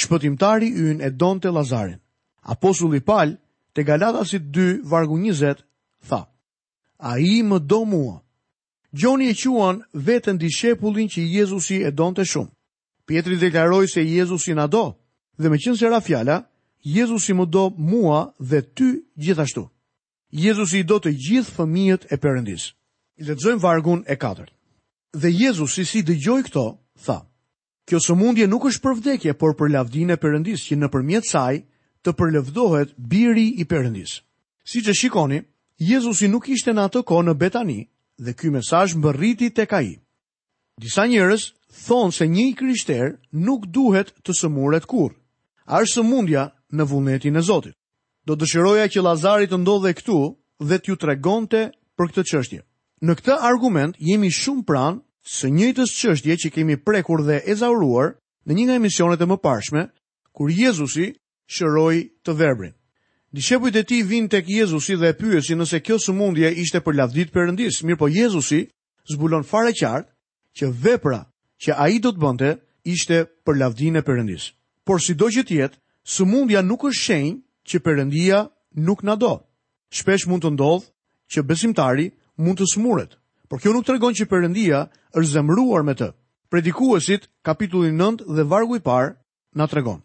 Shpëtimtari 0.00 0.70
yn 0.72 1.02
e 1.04 1.10
donë 1.12 1.42
të 1.44 1.52
Lazarin. 1.52 2.00
Apostulli 2.48 3.00
Pal, 3.04 3.36
te 3.76 3.84
Galatasit 3.84 4.48
2, 4.56 4.80
vargu 4.88 5.18
20, 5.20 5.60
tha, 6.08 6.22
a 6.98 7.18
i 7.20 7.42
më 7.44 7.58
do 7.68 7.82
mua. 7.84 8.16
Gjoni 8.92 9.28
e 9.28 9.34
quan 9.44 9.82
vetën 9.92 10.38
dishepullin 10.38 11.08
që 11.08 11.20
Jezusi 11.36 11.82
e 11.84 11.90
donë 11.90 12.16
të 12.16 12.24
shumë. 12.32 12.50
Pietri 13.06 13.36
deklaroj 13.36 13.86
se 13.92 14.00
Jezusi 14.08 14.54
në 14.54 14.66
do, 14.68 14.96
dhe 15.36 15.48
me 15.50 15.58
qënë 15.58 15.76
se 15.76 15.88
rafjala, 15.90 16.48
Jezusi 16.84 17.32
më 17.34 17.44
do 17.52 17.68
mua 17.76 18.32
dhe 18.40 18.60
ty 18.62 18.88
gjithashtu. 19.18 19.68
Jezusi 20.32 20.78
i 20.80 20.84
do 20.88 20.96
të 20.98 21.12
gjithë 21.12 21.54
fëmijët 21.58 22.08
e 22.12 22.16
përëndis. 22.16 22.72
I 23.20 23.24
dhe 23.24 23.34
të 23.36 23.42
zojmë 23.44 23.62
vargun 23.62 24.02
e 24.08 24.16
katërt. 24.16 24.50
Dhe 25.14 25.30
Jezus 25.30 25.70
si 25.74 25.84
si 25.86 26.02
gjoj 26.02 26.42
këto, 26.48 26.62
tha, 27.06 27.20
kjo 27.86 27.98
sëmundje 28.02 28.48
nuk 28.50 28.64
është 28.66 28.82
për 28.86 28.94
vdekje, 28.98 29.34
por 29.38 29.52
për 29.54 29.70
lavdin 29.70 30.10
e 30.10 30.16
përëndis, 30.18 30.64
që 30.66 30.76
në 30.78 30.88
përmjet 30.90 31.28
saj 31.30 31.60
të 32.04 32.14
përlevdohet 32.18 32.96
biri 33.12 33.44
i 33.62 33.64
përëndis. 33.70 34.16
Si 34.66 34.82
që 34.82 34.94
shikoni, 35.00 35.38
Jezusi 35.78 36.26
nuk 36.32 36.48
ishte 36.50 36.74
në 36.74 36.88
atë 36.90 37.04
ko 37.06 37.20
në 37.28 37.34
Betani 37.38 37.78
dhe 38.18 38.34
ky 38.34 38.50
mesaj 38.56 38.90
më 38.98 39.12
rriti 39.16 39.50
të 39.54 39.66
ka 39.70 39.80
Disa 40.82 41.04
njërës 41.06 41.44
thonë 41.86 42.12
se 42.16 42.26
një 42.26 42.44
i 42.50 42.54
kryshter 42.58 43.12
nuk 43.46 43.66
duhet 43.70 44.10
të 44.24 44.32
sëmuret 44.34 44.86
kur. 44.90 45.14
Arë 45.70 45.90
sëmundja 45.94 46.48
në 46.74 46.84
vullnetin 46.90 47.36
e 47.38 47.42
Zotit. 47.46 47.76
Do 48.26 48.34
dëshiroja 48.34 48.86
që 48.90 49.02
Lazarit 49.06 49.52
ndodhe 49.54 49.94
këtu 49.94 50.18
dhe 50.66 50.78
t'ju 50.82 50.96
tregonte 50.98 51.68
për 51.94 52.06
këtë 52.10 52.22
qështje. 52.30 52.60
Në 53.02 53.14
këtë 53.18 53.34
argument 53.42 53.96
jemi 53.98 54.28
shumë 54.34 54.62
pranë 54.68 55.00
së 55.34 55.48
njëjtës 55.50 55.92
çështje 55.98 56.36
që 56.44 56.50
kemi 56.54 56.76
prekur 56.86 57.22
dhe 57.26 57.40
ezauruar 57.50 58.12
në 58.46 58.54
një 58.54 58.64
nga 58.68 58.76
emisionet 58.78 59.20
e 59.20 59.26
mëparshme 59.26 59.84
kur 60.36 60.50
Jezusi 60.52 61.08
shëroi 61.50 62.04
të 62.24 62.36
verbrin. 62.38 62.74
Dishepujt 63.34 63.80
e 63.80 63.82
tij 63.82 64.04
vinë 64.06 64.30
tek 64.30 64.46
Jezusi 64.50 64.94
dhe 65.00 65.10
pyesin 65.18 65.58
nëse 65.58 65.80
kjo 65.82 65.96
sëmundje 65.98 66.52
ishte 66.62 66.80
për 66.86 66.94
lavdit 66.94 67.32
Perëndis, 67.34 67.82
mirëpo 67.82 68.08
Jezusi 68.14 68.60
zbulon 69.10 69.42
fare 69.42 69.74
qartë 69.74 70.12
që 70.56 70.70
vepra 70.84 71.20
që 71.66 71.70
ai 71.74 71.98
do 71.98 72.14
të 72.14 72.22
bënte 72.22 72.50
ishte 72.94 73.24
për 73.44 73.58
lavdinë 73.58 73.98
e 74.00 74.06
Perëndis. 74.06 74.52
Por 74.86 75.02
sido 75.02 75.26
që 75.34 75.42
të 75.48 75.56
jetë, 75.58 75.80
sëmundja 76.14 76.62
nuk 76.62 76.86
është 76.86 77.02
shenjë 77.02 77.34
që 77.68 77.82
Perëndia 77.82 78.44
nuk 78.86 79.02
na 79.02 79.18
do. 79.18 79.34
Shpesh 79.90 80.28
mund 80.30 80.46
të 80.46 80.54
ndodhë 80.54 80.88
që 81.34 81.42
besimtari 81.42 82.06
mund 82.36 82.58
të 82.58 82.66
smuret, 82.72 83.14
por 83.48 83.60
kjo 83.60 83.72
nuk 83.74 83.84
të 83.86 83.94
regon 83.96 84.14
që 84.16 84.26
përëndia 84.30 84.80
është 85.14 85.30
zemruar 85.32 85.84
me 85.86 85.94
të. 85.98 86.08
Predikuesit, 86.50 87.28
kapitulli 87.42 87.90
9 87.94 88.24
dhe 88.34 88.44
vargu 88.46 88.76
i 88.78 88.82
parë, 88.82 89.14
na 89.54 89.66
të 89.66 89.74
regon. 89.80 90.00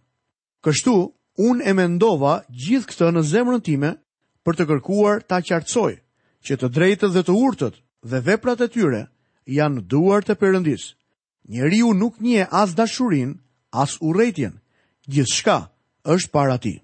Kështu, 0.65 0.93
unë 1.39 1.63
e 1.69 1.73
mendova 1.73 2.41
gjithë 2.49 2.89
këtë 2.89 3.11
në 3.13 3.23
zemrën 3.31 3.61
time 3.65 3.91
për 4.45 4.57
të 4.57 4.65
kërkuar 4.69 5.23
ta 5.29 5.41
qartësoj, 5.45 5.93
që 6.45 6.53
të 6.59 6.67
drejtët 6.75 7.13
dhe 7.15 7.23
të 7.25 7.33
urtët 7.45 7.75
dhe 8.11 8.19
veprat 8.27 8.61
e 8.61 8.67
tyre 8.71 9.03
janë 9.49 9.81
duar 9.91 10.21
të 10.25 10.35
përëndis. 10.41 10.93
Njeriu 11.49 11.93
nuk 11.93 12.19
nje 12.21 12.45
as 12.51 12.75
dashurin, 12.77 13.39
as 13.73 13.97
rejtjen, 14.01 14.59
gjithë 15.09 15.33
shka 15.35 15.57
është 16.13 16.31
para 16.31 16.57
ti. 16.61 16.75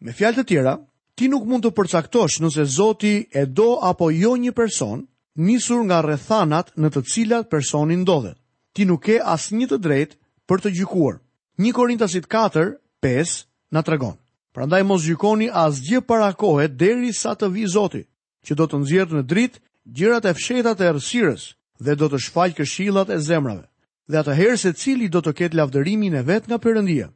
Me 0.00 0.12
fjalë 0.12 0.40
të 0.40 0.48
tjera, 0.48 0.74
ti 1.16 1.28
nuk 1.32 1.46
mund 1.48 1.64
të 1.64 1.72
përcaktosh 1.72 2.40
nëse 2.44 2.64
Zoti 2.76 3.14
e 3.32 3.46
do 3.56 3.78
apo 3.82 4.10
jo 4.12 4.34
një 4.36 4.52
person, 4.52 5.06
nisur 5.48 5.82
nga 5.88 5.98
rrethanat 6.04 6.74
në 6.76 6.88
të 6.92 7.02
cilat 7.12 7.50
personi 7.50 7.96
ndodhet. 8.02 8.36
Ti 8.76 8.84
nuk 8.84 9.02
ke 9.08 9.16
asnjë 9.34 9.68
të 9.70 9.78
drejtë 9.86 10.16
për 10.48 10.58
të 10.62 10.72
gjykuar. 10.76 11.16
1 11.56 11.72
Korintasit 11.72 12.26
4:5 12.28 13.46
na 13.72 13.82
tregon. 13.82 14.16
Prandaj 14.52 14.82
mos 14.88 15.04
gjykoni 15.04 15.48
asgjë 15.52 16.00
para 16.08 16.32
kohe 16.36 16.68
derisa 16.68 17.32
të 17.36 17.48
vijë 17.54 17.72
Zoti, 17.76 18.02
që 18.44 18.52
do 18.58 18.64
të 18.68 18.76
nxjerrë 18.82 19.14
në 19.16 19.22
dritë 19.32 19.58
gjërat 19.96 20.24
e 20.30 20.34
fshehta 20.36 20.72
të 20.76 20.84
errësirës 20.92 21.42
dhe 21.84 21.92
do 22.00 22.06
të 22.08 22.18
shfaqë 22.24 22.56
këshillat 22.60 23.08
e 23.12 23.18
zemrave. 23.28 23.64
Dhe 24.08 24.20
atëherë 24.20 24.56
secili 24.60 24.80
cili 24.82 25.08
do 25.08 25.20
të 25.24 25.32
ketë 25.38 25.56
lavdërimin 25.58 26.14
e 26.14 26.22
vet 26.22 26.44
nga 26.48 26.58
Perëndia. 26.58 27.08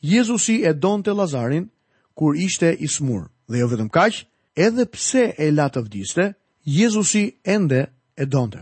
Jezusi 0.00 0.62
e 0.64 0.72
donte 0.72 1.12
Lazarin 1.12 1.66
kur 2.14 2.32
ishte 2.36 2.70
i 2.78 2.88
smur 2.88 3.28
dhe 3.50 3.58
jo 3.60 3.68
vetëm 3.70 3.88
kaq, 3.90 4.22
edhe 4.56 4.84
pse 4.92 5.24
e 5.46 5.50
la 5.50 5.66
të 5.68 5.82
vdiste, 5.86 6.30
Jezusi 6.64 7.22
ende 7.48 7.86
e 8.20 8.26
donte. 8.28 8.60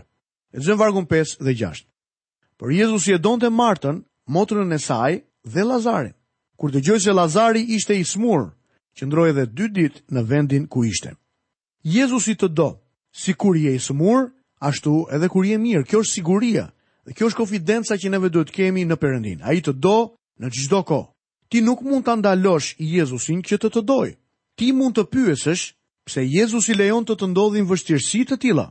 E 0.55 0.59
zënë 0.63 0.79
vargun 0.79 1.05
5 1.11 1.37
dhe 1.45 1.53
6. 1.59 1.83
Por 2.57 2.71
Jezusi 2.73 3.11
e 3.13 3.19
donte 3.21 3.51
Martën, 3.53 3.99
motrën 4.31 4.71
e 4.73 4.79
saj 4.79 5.19
dhe 5.45 5.65
Lazarin. 5.67 6.15
Kur 6.59 6.71
të 6.73 6.81
gjojë 6.83 7.03
se 7.05 7.13
Lazari 7.13 7.63
ishte 7.77 7.95
i 7.99 8.03
smurë, 8.07 8.47
që 8.97 9.03
ndrojë 9.07 9.29
edhe 9.33 9.45
dy 9.55 9.67
dit 9.75 9.99
në 10.11 10.23
vendin 10.29 10.65
ku 10.71 10.83
ishte. 10.87 11.13
Jezusi 11.83 12.35
të 12.39 12.49
do, 12.55 12.69
si 13.13 13.33
kur 13.39 13.55
je 13.55 13.75
i 13.75 13.79
smurë, 13.83 14.31
ashtu 14.63 15.05
edhe 15.15 15.29
kur 15.31 15.45
je 15.47 15.57
mirë, 15.59 15.85
kjo 15.87 16.01
është 16.03 16.15
siguria, 16.19 16.65
dhe 17.05 17.13
kjo 17.15 17.29
është 17.29 17.39
konfidenca 17.39 17.95
që 17.99 18.11
neve 18.11 18.31
duhet 18.33 18.51
kemi 18.51 18.83
në 18.87 18.97
përëndin. 18.99 19.43
A 19.45 19.53
i 19.55 19.61
të 19.61 19.75
do 19.83 19.97
në 20.41 20.49
gjithdo 20.55 20.81
ko. 20.87 21.01
Ti 21.49 21.61
nuk 21.63 21.81
mund 21.83 22.05
të 22.07 22.15
ndalosh 22.23 22.75
Jezusin 22.79 23.41
që 23.47 23.59
të 23.61 23.69
të 23.75 23.85
dojë 23.87 24.18
ti 24.59 24.67
mund 24.75 24.97
të 24.99 25.05
pyesësh 25.13 25.61
pse 26.09 26.21
Jezus 26.27 26.67
i 26.69 26.75
lejon 26.75 27.05
të 27.07 27.15
të 27.21 27.29
ndodhin 27.31 27.67
vështirësi 27.69 28.25
të 28.27 28.37
tila. 28.43 28.67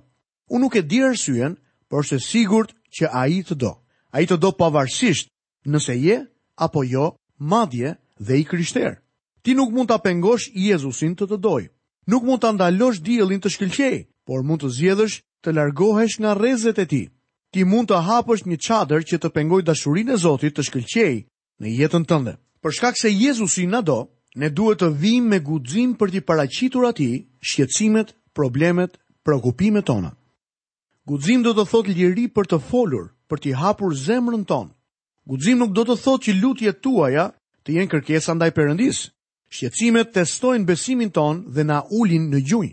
Unë 0.52 0.66
nuk 0.66 0.76
e 0.76 0.82
di 0.84 0.98
arsyen, 1.06 1.56
por 1.88 2.04
është 2.04 2.18
sigurt 2.20 2.74
që 2.98 3.08
a 3.12 3.22
i 3.32 3.38
të 3.46 3.56
do. 3.62 3.70
A 4.12 4.20
i 4.20 4.26
të 4.28 4.36
do 4.40 4.50
pavarësisht 4.58 5.30
nëse 5.68 5.96
je 6.04 6.18
apo 6.64 6.84
jo 6.88 7.06
madje 7.52 7.94
dhe 8.26 8.36
i 8.40 8.44
kryshter. 8.48 8.98
Ti 9.42 9.54
nuk 9.56 9.72
mund 9.72 9.88
të 9.88 9.96
apengosh 9.98 10.50
Jezusin 10.54 11.16
të 11.16 11.26
të 11.30 11.38
doj. 11.44 11.62
Nuk 12.12 12.24
mund 12.24 12.42
të 12.42 12.48
andalosh 12.52 13.00
diellin 13.04 13.40
të 13.40 13.52
shkilqej, 13.54 13.96
por 14.26 14.44
mund 14.48 14.62
të 14.64 14.70
zjedhësh 14.78 15.18
të 15.44 15.54
largohesh 15.56 16.16
nga 16.20 16.34
rezet 16.36 16.78
e 16.78 16.86
ti. 16.88 17.02
Ti 17.52 17.64
mund 17.64 17.88
të 17.88 18.00
hapësh 18.08 18.44
një 18.50 18.58
çadër 18.66 19.02
që 19.08 19.16
të 19.22 19.28
pengoj 19.36 19.62
dashurin 19.64 20.12
e 20.12 20.20
Zotit 20.20 20.56
të 20.58 20.66
shkilqej 20.68 21.14
në 21.60 21.68
jetën 21.80 22.04
tënde. 22.08 22.34
Për 22.62 22.72
shkak 22.76 22.96
se 23.00 23.12
Jezusin 23.12 23.70
në 23.72 23.80
do, 23.88 23.98
ne 24.38 24.50
duhet 24.54 24.78
të 24.78 24.88
vim 25.02 25.24
me 25.32 25.40
gudzim 25.42 25.94
për 25.98 26.12
t'i 26.12 26.20
paracitur 26.22 26.84
ati 26.86 27.08
shqecimet, 27.42 28.12
problemet, 28.38 28.94
prokupimet 29.26 29.86
tona. 29.90 30.12
Gudzim 31.10 31.42
do 31.42 31.54
të 31.56 31.64
thot 31.70 31.88
ljeri 31.98 32.28
për 32.30 32.46
të 32.52 32.58
folur, 32.68 33.08
për 33.28 33.40
t'i 33.42 33.54
hapur 33.58 33.96
zemrën 33.98 34.44
ton. 34.46 34.68
Gudzim 35.28 35.58
nuk 35.58 35.72
do 35.74 35.82
të 35.88 35.96
thot 36.04 36.20
që 36.24 36.36
lutjet 36.38 36.78
tuaja 36.84 37.24
të 37.66 37.70
jenë 37.78 37.90
kërkesa 37.94 38.36
ndaj 38.38 38.50
përëndis. 38.60 39.00
Shqecimet 39.52 40.14
testojnë 40.14 40.68
besimin 40.70 41.10
ton 41.16 41.42
dhe 41.54 41.64
na 41.66 41.80
ulin 41.98 42.30
në 42.30 42.40
gjuj. 42.48 42.68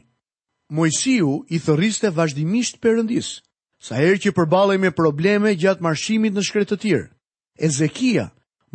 Mojësiu 0.76 1.34
i 1.50 1.58
thëriste 1.66 2.14
vazhdimisht 2.18 2.78
përëndis, 2.84 3.32
sa 3.86 3.98
herë 3.98 4.22
që 4.24 4.36
përballej 4.38 4.80
me 4.84 4.94
probleme 4.98 5.56
gjatë 5.62 5.82
marshimit 5.86 6.34
në 6.38 6.46
shkretë 6.48 6.72
të 6.76 6.82
tjirë. 6.86 7.08
Ezekia, 7.68 8.30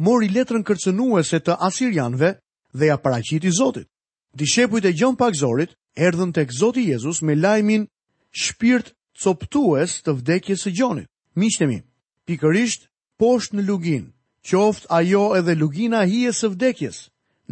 mori 0.07 0.31
letrën 0.35 0.65
kërcënuese 0.67 1.41
të 1.45 1.59
Asirianve, 1.69 2.35
dhe 2.75 2.87
ja 2.87 2.97
paraqiti 2.97 3.51
Zotit. 3.61 3.89
Dishepujt 4.39 4.85
e 4.85 4.93
gjon 4.99 5.17
pakzorit 5.21 5.73
erdhën 6.07 6.33
tek 6.35 6.49
Zoti 6.61 6.83
Jezus 6.91 7.19
me 7.27 7.35
lajmin 7.43 7.85
shpirt 8.43 8.95
coptues 9.23 9.91
të 10.05 10.13
vdekjes 10.19 10.63
së 10.65 10.71
gjonit. 10.79 11.09
Miqtë 11.41 11.65
mi, 11.71 11.79
pikërisht 12.27 12.87
poshtë 13.21 13.55
në 13.59 13.65
lugin, 13.69 14.05
qoftë 14.47 14.87
ajo 15.01 15.25
edhe 15.39 15.55
lugina 15.59 16.05
hijes 16.07 16.39
së 16.43 16.51
vdekjes, 16.55 16.97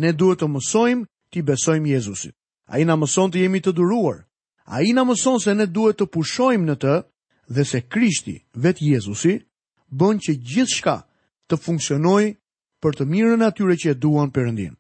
ne 0.01 0.13
duhet 0.19 0.41
të 0.43 0.49
mësojmë 0.55 1.05
ti 1.33 1.43
besojmë 1.49 1.91
Jezusit. 1.97 2.35
A 2.71 2.79
i 2.79 2.85
na 2.87 2.97
mëson 2.97 3.31
të 3.33 3.43
jemi 3.43 3.61
të 3.65 3.73
duruar, 3.75 4.23
a 4.67 4.83
i 4.85 4.93
na 4.93 5.03
mëson 5.09 5.39
se 5.43 5.55
ne 5.55 5.67
duhet 5.67 5.99
të 5.99 6.07
pushojmë 6.15 6.67
në 6.69 6.77
të 6.83 6.95
dhe 7.55 7.65
se 7.65 7.81
Krishti, 7.91 8.37
vetë 8.55 8.87
Jezusi, 8.95 9.35
bën 9.91 10.19
që 10.23 10.33
gjithë 10.37 10.77
shka 10.79 10.97
të 11.51 11.57
funksionojë 11.63 12.35
për 12.83 12.93
të 12.99 13.05
mirën 13.09 13.47
atyre 13.49 13.77
që 13.83 13.95
e 13.95 13.95
duan 13.99 14.31
përëndinë 14.35 14.77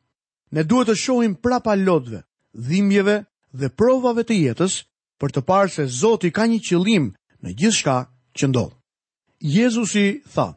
ne 0.52 0.62
duhet 0.64 0.88
të 0.88 0.95
shohim 0.97 1.35
prapa 1.35 1.75
lodhve, 1.76 2.23
dhimbjeve 2.55 3.19
dhe 3.52 3.69
provave 3.81 4.25
të 4.25 4.37
jetës 4.43 4.78
për 5.21 5.35
të 5.35 5.43
parë 5.49 5.73
se 5.76 5.87
Zoti 5.99 6.31
ka 6.33 6.47
një 6.49 6.59
qëllim 6.69 7.11
në 7.43 7.55
gjithçka 7.59 7.97
që 8.38 8.47
ndodh. 8.49 8.75
Jezusi 9.40 10.07
tha: 10.35 10.55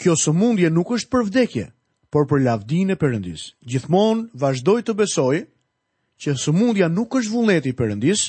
"Kjo 0.00 0.14
sëmundje 0.16 0.70
nuk 0.70 0.90
është 0.96 1.08
për 1.12 1.24
vdekje, 1.28 1.66
por 2.12 2.26
për 2.28 2.42
lavdinë 2.44 2.92
e 2.92 2.96
Perëndis." 3.00 3.46
Gjithmonë 3.68 4.28
vazhdoj 4.42 4.80
të 4.82 4.94
besoj 5.00 5.36
që 6.20 6.36
sëmundja 6.42 6.88
nuk 6.88 7.14
është 7.18 7.32
vullneti 7.32 7.68
i 7.68 7.72
Perëndis, 7.76 8.22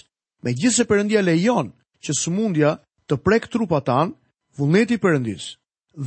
megjithëse 0.46 0.86
Perëndia 0.88 1.22
lejon 1.24 1.72
që 2.03 2.12
sëmundja 2.22 2.77
të 3.08 3.15
prek 3.25 3.48
trupa 3.51 3.82
tan, 3.88 4.13
vullneti 4.58 4.94
i 4.94 4.98
Perëndis. 5.03 5.58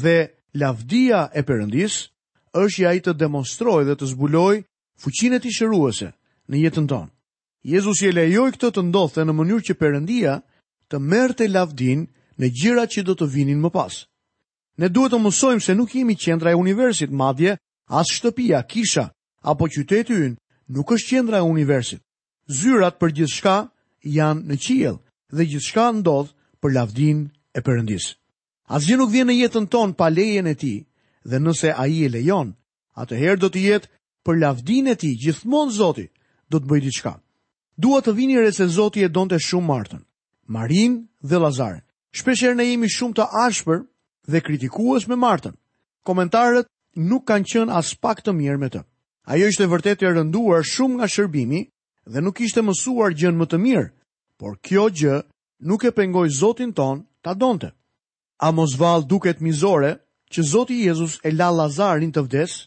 Dhe 0.02 0.16
lavdia 0.54 1.28
e 1.34 1.40
Perëndis 1.48 1.94
është 2.62 2.82
ja 2.82 2.90
i 2.96 3.00
të 3.04 3.12
demonstrojë 3.24 3.86
dhe 3.88 3.96
të 3.98 4.06
zbulojë 4.12 4.60
fuqinë 5.02 5.36
e 5.36 5.40
tij 5.42 5.54
shëruese 5.58 6.10
në 6.50 6.56
jetën 6.64 6.86
tonë. 6.90 7.10
Jezusi 7.72 8.10
e 8.10 8.14
lejoi 8.14 8.50
këtë 8.54 8.70
të 8.76 8.82
ndodhte 8.90 9.24
në 9.24 9.32
mënyrë 9.38 9.64
që 9.68 9.76
Perëndia 9.80 10.34
të 10.90 11.00
merrte 11.10 11.46
lavdin 11.48 12.06
në 12.38 12.50
gjërat 12.60 12.90
që 12.94 13.02
do 13.08 13.14
të 13.18 13.28
vinin 13.34 13.60
më 13.64 13.70
pas. 13.76 13.94
Ne 14.78 14.88
duhet 14.90 15.14
të 15.14 15.20
mësojmë 15.22 15.64
se 15.64 15.74
nuk 15.78 15.94
jemi 15.94 16.16
qendra 16.18 16.50
e 16.52 16.58
universit, 16.64 17.10
madje 17.10 17.56
as 17.88 18.10
shtëpia, 18.18 18.60
kisha 18.68 19.04
apo 19.42 19.68
qyteti 19.70 20.12
ynë 20.26 20.40
nuk 20.76 20.92
është 20.92 21.08
qendra 21.10 21.40
e 21.40 21.46
universit. 21.54 22.00
Zyrat 22.60 22.98
për 23.00 23.14
gjithçka 23.16 23.54
janë 24.04 24.44
në 24.48 24.56
qiell 24.64 24.98
dhe 25.32 25.44
gjithçka 25.48 25.84
ndodh 26.02 26.30
për 26.60 26.74
lavdin 26.76 27.30
e 27.56 27.60
Perëndis. 27.64 28.10
Asgjë 28.76 28.96
nuk 28.98 29.10
vjen 29.12 29.28
në 29.30 29.38
jetën 29.40 29.66
tonë 29.72 29.96
pa 29.96 30.08
lejen 30.12 30.46
e 30.52 30.54
Tij 30.54 30.78
dhe 31.30 31.38
nëse 31.40 31.70
ai 31.80 32.04
e 32.04 32.08
lejon, 32.12 32.52
atëherë 33.00 33.40
do 33.40 33.48
të 33.48 33.60
jetë 33.70 33.88
për 34.24 34.38
lavdin 34.40 34.86
e 34.88 34.94
ti, 34.96 35.10
gjithmonë 35.20 35.72
Zoti, 35.76 36.06
do 36.50 36.58
të 36.60 36.68
bëj 36.70 36.80
diçka. 36.86 37.12
Dua 37.76 38.00
të 38.02 38.14
vini 38.16 38.36
re 38.40 38.52
se 38.54 38.66
Zoti 38.70 39.02
e 39.04 39.08
donte 39.12 39.38
shumë 39.42 39.68
Martën, 39.68 40.02
Marin 40.46 41.04
dhe 41.20 41.38
Lazare. 41.42 41.82
Shpesher 42.14 42.54
ne 42.56 42.64
jemi 42.70 42.88
shumë 42.88 43.16
të 43.18 43.26
ashpër 43.46 43.84
dhe 44.30 44.40
kritikues 44.40 45.08
me 45.08 45.16
Martën. 45.18 45.54
Komentarët 46.06 46.68
nuk 46.96 47.26
kanë 47.28 47.48
qenë 47.52 47.74
as 47.76 47.92
pak 48.00 48.22
të 48.24 48.32
mirë 48.38 48.58
me 48.62 48.68
të. 48.70 48.84
Ajo 49.32 49.46
ishte 49.50 49.66
vërtet 49.72 50.02
e 50.04 50.12
rënduar 50.14 50.64
shumë 50.68 50.98
nga 51.00 51.08
shërbimi 51.08 51.60
dhe 52.12 52.20
nuk 52.20 52.40
ishte 52.44 52.62
mësuar 52.64 53.12
gjën 53.16 53.36
më 53.38 53.46
të 53.50 53.56
mirë, 53.64 53.86
por 54.38 54.56
kjo 54.64 54.86
gjë 54.92 55.16
nuk 55.68 55.84
e 55.88 55.92
pengoi 55.96 56.30
Zotin 56.38 56.72
ton 56.76 57.04
ta 57.24 57.32
donte. 57.34 57.72
A 58.44 58.52
mos 58.52 58.72
vall 58.80 59.04
duket 59.08 59.40
mizore 59.40 59.94
që 60.32 60.40
Zoti 60.52 60.80
Jezus 60.86 61.18
e 61.24 61.32
la 61.32 61.50
Lazarin 61.50 62.12
të 62.12 62.22
vdesë 62.24 62.58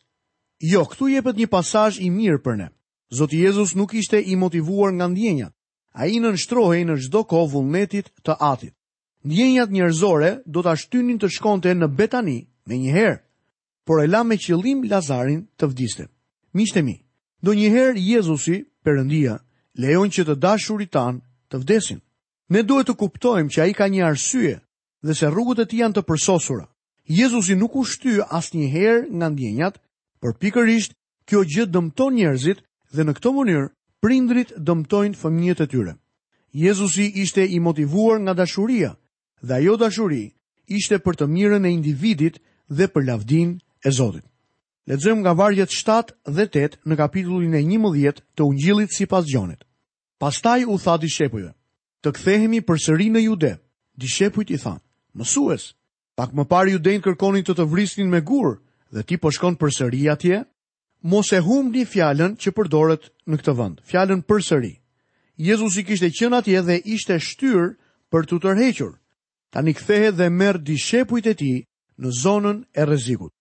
Jo, 0.60 0.82
këtu 0.90 1.08
jepet 1.14 1.38
një 1.38 1.48
pasazh 1.54 2.00
i 2.02 2.10
mirë 2.10 2.42
për 2.42 2.56
ne. 2.58 2.68
Zotë 3.14 3.38
Jezus 3.46 3.76
nuk 3.78 3.94
ishte 3.94 4.18
i 4.20 4.34
motivuar 4.36 4.92
nga 4.94 5.06
ndjenjat, 5.08 5.54
a 5.94 6.08
i 6.10 6.18
në 6.20 6.32
nështrohej 6.34 6.82
në 6.90 6.96
gjdo 7.06 7.22
ko 7.30 7.44
vullnetit 7.48 8.10
të 8.26 8.34
atit. 8.42 8.74
Ndjenjat 9.28 9.70
njerëzore 9.70 10.32
do 10.46 10.62
të 10.66 10.72
ashtynin 10.74 11.20
të 11.22 11.30
shkonte 11.36 11.74
në 11.78 11.88
Betani 11.98 12.40
me 12.68 12.76
njëherë, 12.82 13.22
por 13.86 14.02
e 14.04 14.08
la 14.10 14.24
me 14.26 14.36
qëllim 14.38 14.82
Lazarin 14.90 15.46
të 15.58 15.68
vdiste. 15.72 16.08
Mishtemi, 16.58 16.98
do 17.44 17.54
njëherë 17.54 18.00
Jezusi, 18.02 18.58
përëndia, 18.84 19.38
lejon 19.78 20.10
që 20.10 20.26
të 20.26 20.36
dashurit 20.42 20.92
tanë 20.94 21.22
të 21.52 21.62
vdesin. 21.62 22.02
Ne 22.50 22.64
duhet 22.64 22.88
të 22.90 22.96
kuptojmë 22.98 23.50
që 23.54 23.62
a 23.62 23.66
i 23.70 23.74
ka 23.78 23.88
një 23.88 24.06
arsye 24.10 24.58
dhe 25.06 25.14
se 25.14 25.28
rrugët 25.30 25.62
e 25.64 25.66
ti 25.70 25.82
janë 25.84 25.98
të 25.98 26.02
përsosura. 26.10 26.66
Jezusi 27.08 27.56
nuk 27.56 27.76
ushtyë 27.76 28.26
asë 28.32 28.58
njëherë 28.58 29.06
nga 29.18 29.28
ndjenjat 29.34 29.78
Por 30.22 30.34
pikërisht, 30.42 30.94
kjo 31.30 31.42
gjë 31.46 31.66
dëmton 31.74 32.16
njerëzit 32.18 32.62
dhe 32.96 33.04
në 33.06 33.14
këtë 33.18 33.34
mënyrë 33.38 33.68
prindrit 34.02 34.54
dëmtojnë 34.70 35.20
fëmijët 35.22 35.62
e 35.62 35.68
tyre. 35.72 35.94
Jezusi 36.64 37.06
ishte 37.24 37.46
i 37.46 37.60
motivuar 37.62 38.18
nga 38.24 38.34
dashuria 38.40 38.94
dhe 39.46 39.54
ajo 39.60 39.76
dashuri 39.82 40.24
ishte 40.78 40.98
për 41.04 41.18
të 41.20 41.26
mirën 41.36 41.66
e 41.68 41.72
individit 41.76 42.40
dhe 42.78 42.88
për 42.94 43.06
lavdin 43.10 43.50
e 43.88 43.92
Zotit. 43.98 44.26
Lexojmë 44.88 45.22
nga 45.24 45.34
vargjet 45.36 45.70
7 45.70 46.16
dhe 46.36 46.46
8 46.48 46.80
në 46.88 46.96
kapitullin 47.02 47.54
e 47.54 47.62
11 47.68 48.22
të 48.36 48.42
Ungjillit 48.50 48.96
sipas 48.96 49.26
Gjonit. 49.28 49.62
Pastaj 50.22 50.64
u 50.72 50.76
tha 50.82 50.96
dishepujve: 51.02 51.52
"Të 52.02 52.10
kthehemi 52.16 52.62
përsëri 52.68 53.10
në 53.14 53.20
Jude." 53.28 53.52
Dishepujt 54.02 54.50
i 54.50 54.58
than: 54.64 54.80
"Mësues, 55.18 55.74
pak 56.16 56.34
më 56.34 56.46
parë 56.48 56.70
ju 56.74 57.00
kërkonin 57.06 57.44
të 57.44 57.54
të 57.58 57.64
vrisnin 57.72 58.10
me 58.10 58.22
gurë, 58.22 58.54
dhe 58.92 59.04
ti 59.06 59.18
po 59.20 59.32
shkon 59.32 59.56
përsëri 59.60 60.06
atje, 60.12 60.44
mos 61.02 61.32
e 61.34 61.40
një 61.42 61.86
fjalën 61.94 62.38
që 62.42 62.50
përdoret 62.58 63.10
në 63.28 63.36
këtë 63.40 63.54
vend. 63.60 63.78
Fjalën 63.90 64.22
përsëri. 64.28 64.74
Jezusi 65.38 65.84
kishte 65.84 66.10
qenë 66.12 66.36
atje 66.38 66.62
dhe 66.62 66.78
ishte 66.86 67.20
shtyr 67.20 67.76
për 68.12 68.26
të 68.26 68.40
tërhequr. 68.42 68.94
një 69.64 69.74
kthehet 69.76 70.16
dhe 70.16 70.30
merr 70.30 70.58
dishepujt 70.58 71.26
e 71.28 71.34
tij 71.36 71.58
në 72.00 72.08
zonën 72.24 72.60
e 72.74 72.82
rrezikut. 72.86 73.32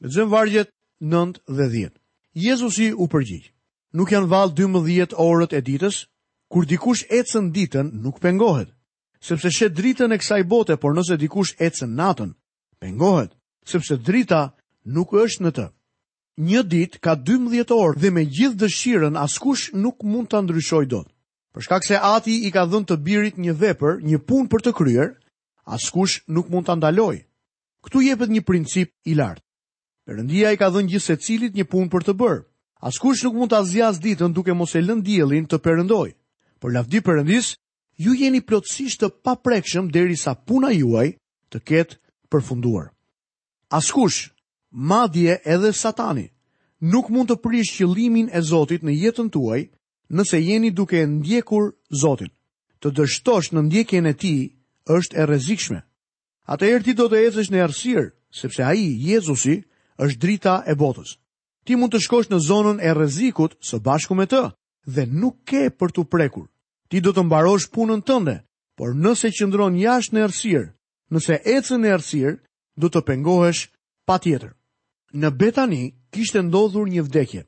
Lexojmë 0.00 0.30
vargjet 0.32 0.68
9 1.00 1.38
dhe 1.56 1.66
10. 1.68 1.90
Jezusi 2.32 2.92
u 2.94 3.04
përgjigj. 3.10 3.48
Nuk 3.92 4.12
janë 4.12 4.26
valë 4.30 4.54
12 4.54 5.12
orët 5.18 5.52
e 5.52 5.60
ditës, 5.66 6.04
kur 6.50 6.66
dikush 6.66 7.06
ecën 7.10 7.50
ditën 7.54 7.90
nuk 8.02 8.20
pengohet, 8.22 8.68
sepse 9.22 9.50
shet 9.50 9.72
dritën 9.74 10.12
e 10.14 10.18
kësaj 10.18 10.42
bote, 10.46 10.76
por 10.78 10.94
nëse 10.94 11.16
dikush 11.18 11.54
ecën 11.62 11.88
natën, 11.94 12.34
pengohet, 12.78 13.32
sepse 13.66 13.96
drita 13.96 14.53
nuk 14.84 15.12
është 15.16 15.44
në 15.44 15.50
të. 15.56 15.64
Një 16.38 16.62
dit 16.68 16.98
ka 17.00 17.14
12 17.16 17.72
orë 17.74 18.00
dhe 18.00 18.10
me 18.10 18.24
gjithë 18.26 18.58
dëshiren 18.64 19.16
askush 19.18 19.70
nuk 19.74 20.02
mund 20.04 20.28
të 20.30 20.40
ndryshoj 20.44 20.84
do 20.90 21.04
të. 21.04 21.10
Përshkak 21.54 21.84
se 21.86 21.94
ati 21.94 22.34
i 22.46 22.50
ka 22.50 22.64
dhën 22.66 22.84
të 22.88 22.96
birit 23.06 23.36
një 23.38 23.54
vepër, 23.54 24.00
një 24.02 24.18
pun 24.26 24.48
për 24.50 24.62
të 24.64 24.70
kryer, 24.74 25.10
askush 25.64 26.24
nuk 26.26 26.50
mund 26.50 26.66
të 26.66 26.74
ndaloj. 26.80 27.16
Këtu 27.86 28.02
jepet 28.02 28.30
një 28.32 28.42
princip 28.42 28.90
i 29.06 29.14
lartë. 29.14 29.42
Përëndia 30.06 30.50
i 30.52 30.58
ka 30.58 30.68
dhën 30.74 30.90
gjithë 30.90 31.06
se 31.06 31.16
cilit 31.22 31.54
një 31.54 31.64
pun 31.70 31.86
për 31.92 32.02
të 32.08 32.14
bërë. 32.18 32.42
Askush 32.84 33.22
nuk 33.24 33.34
mund 33.38 33.50
të 33.52 33.60
azjas 33.62 34.00
ditën 34.02 34.34
duke 34.36 34.52
mos 34.52 34.74
e 34.76 34.82
lëndielin 34.82 35.46
të 35.46 35.62
përëndoj. 35.64 36.10
Por 36.60 36.74
lafdi 36.74 37.00
përëndis, 37.00 37.54
ju 38.02 38.12
jeni 38.18 38.42
plotësisht 38.42 39.00
të 39.00 39.12
paprekshëm 39.24 39.92
deri 39.94 40.18
sa 40.18 40.34
puna 40.34 40.74
juaj 40.74 41.14
të 41.54 41.58
ketë 41.62 41.98
përfunduar. 42.28 42.90
Askush 43.70 44.33
madje 44.74 45.36
edhe 45.44 45.72
satani, 45.72 46.28
nuk 46.80 47.06
mund 47.10 47.30
të 47.30 47.36
prish 47.42 47.72
qëllimin 47.78 48.28
e 48.34 48.40
Zotit 48.42 48.82
në 48.82 48.90
jetën 49.04 49.30
tuaj 49.30 49.62
nëse 50.10 50.40
jeni 50.42 50.70
duke 50.74 50.98
ndjekur 51.06 51.70
Zotin. 52.02 52.30
Të 52.82 52.90
dështosh 52.98 53.52
në 53.54 53.62
ndjekjen 53.70 54.06
e 54.10 54.14
ti 54.18 54.34
është 54.90 55.16
e 55.22 55.26
rezikshme. 55.26 55.80
Ate 56.50 56.66
erë 56.68 56.84
ti 56.84 56.92
do 56.94 57.06
të 57.08 57.20
ezesh 57.28 57.48
në 57.54 57.62
arsirë, 57.64 58.06
sepse 58.34 58.62
aji, 58.66 58.90
Jezusi, 59.10 59.62
është 59.96 60.20
drita 60.20 60.54
e 60.68 60.74
botës. 60.76 61.14
Ti 61.64 61.78
mund 61.78 61.94
të 61.94 62.02
shkosh 62.04 62.28
në 62.32 62.42
zonën 62.48 62.82
e 62.82 62.90
rezikut 62.98 63.54
së 63.64 63.78
bashku 63.80 64.18
me 64.18 64.26
të, 64.28 64.42
dhe 64.90 65.06
nuk 65.06 65.38
ke 65.48 65.70
për 65.70 65.94
të 65.94 66.02
prekur. 66.10 66.50
Ti 66.90 67.00
do 67.00 67.14
të 67.14 67.24
mbarosh 67.24 67.70
punën 67.72 68.02
tënde, 68.04 68.42
por 68.76 68.92
nëse 68.94 69.30
qëndron 69.38 69.78
jashtë 69.80 70.14
në 70.18 70.24
arsirë, 70.26 70.68
nëse 71.14 71.38
ecën 71.56 71.80
në 71.80 71.94
arsirë, 71.96 72.36
do 72.76 72.90
të 72.92 73.00
pengohesh 73.08 73.70
pa 74.04 74.18
tjetër 74.20 74.52
në 75.22 75.30
Betani 75.38 75.82
kishte 76.10 76.40
ndodhur 76.42 76.88
një 76.90 77.04
vdekje. 77.06 77.44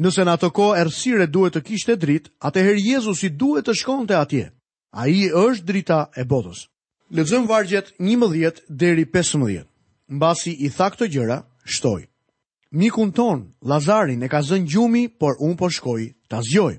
Nëse 0.00 0.22
në 0.24 0.32
atë 0.38 0.50
kohë 0.56 0.78
ersire 0.80 1.26
duhet 1.28 1.54
të 1.56 1.62
kishte 1.68 1.96
dritë, 2.00 2.30
atëherë 2.48 2.80
Jezusi 2.86 3.28
duhet 3.28 3.66
të 3.68 3.74
shkonte 3.80 4.16
atje. 4.16 4.46
A 4.92 5.06
i 5.08 5.28
është 5.28 5.66
drita 5.68 5.98
e 6.16 6.24
botës. 6.24 6.66
Lëzëm 7.12 7.44
vargjet 7.50 7.92
11 8.00 8.62
dheri 8.70 9.04
15. 9.04 9.64
Në 10.10 10.16
basi 10.22 10.54
i 10.64 10.68
tha 10.70 10.88
këtë 10.94 11.10
gjëra, 11.12 11.40
shtoj. 11.66 12.06
Mikun 12.70 13.12
ton, 13.12 13.44
Lazarin, 13.66 14.22
e 14.22 14.28
ka 14.30 14.40
zënë 14.46 14.66
gjumi, 14.70 15.04
por 15.20 15.36
unë 15.42 15.56
po 15.58 15.68
shkoj, 15.70 16.02
ta 16.30 16.40
zgjoj. 16.46 16.78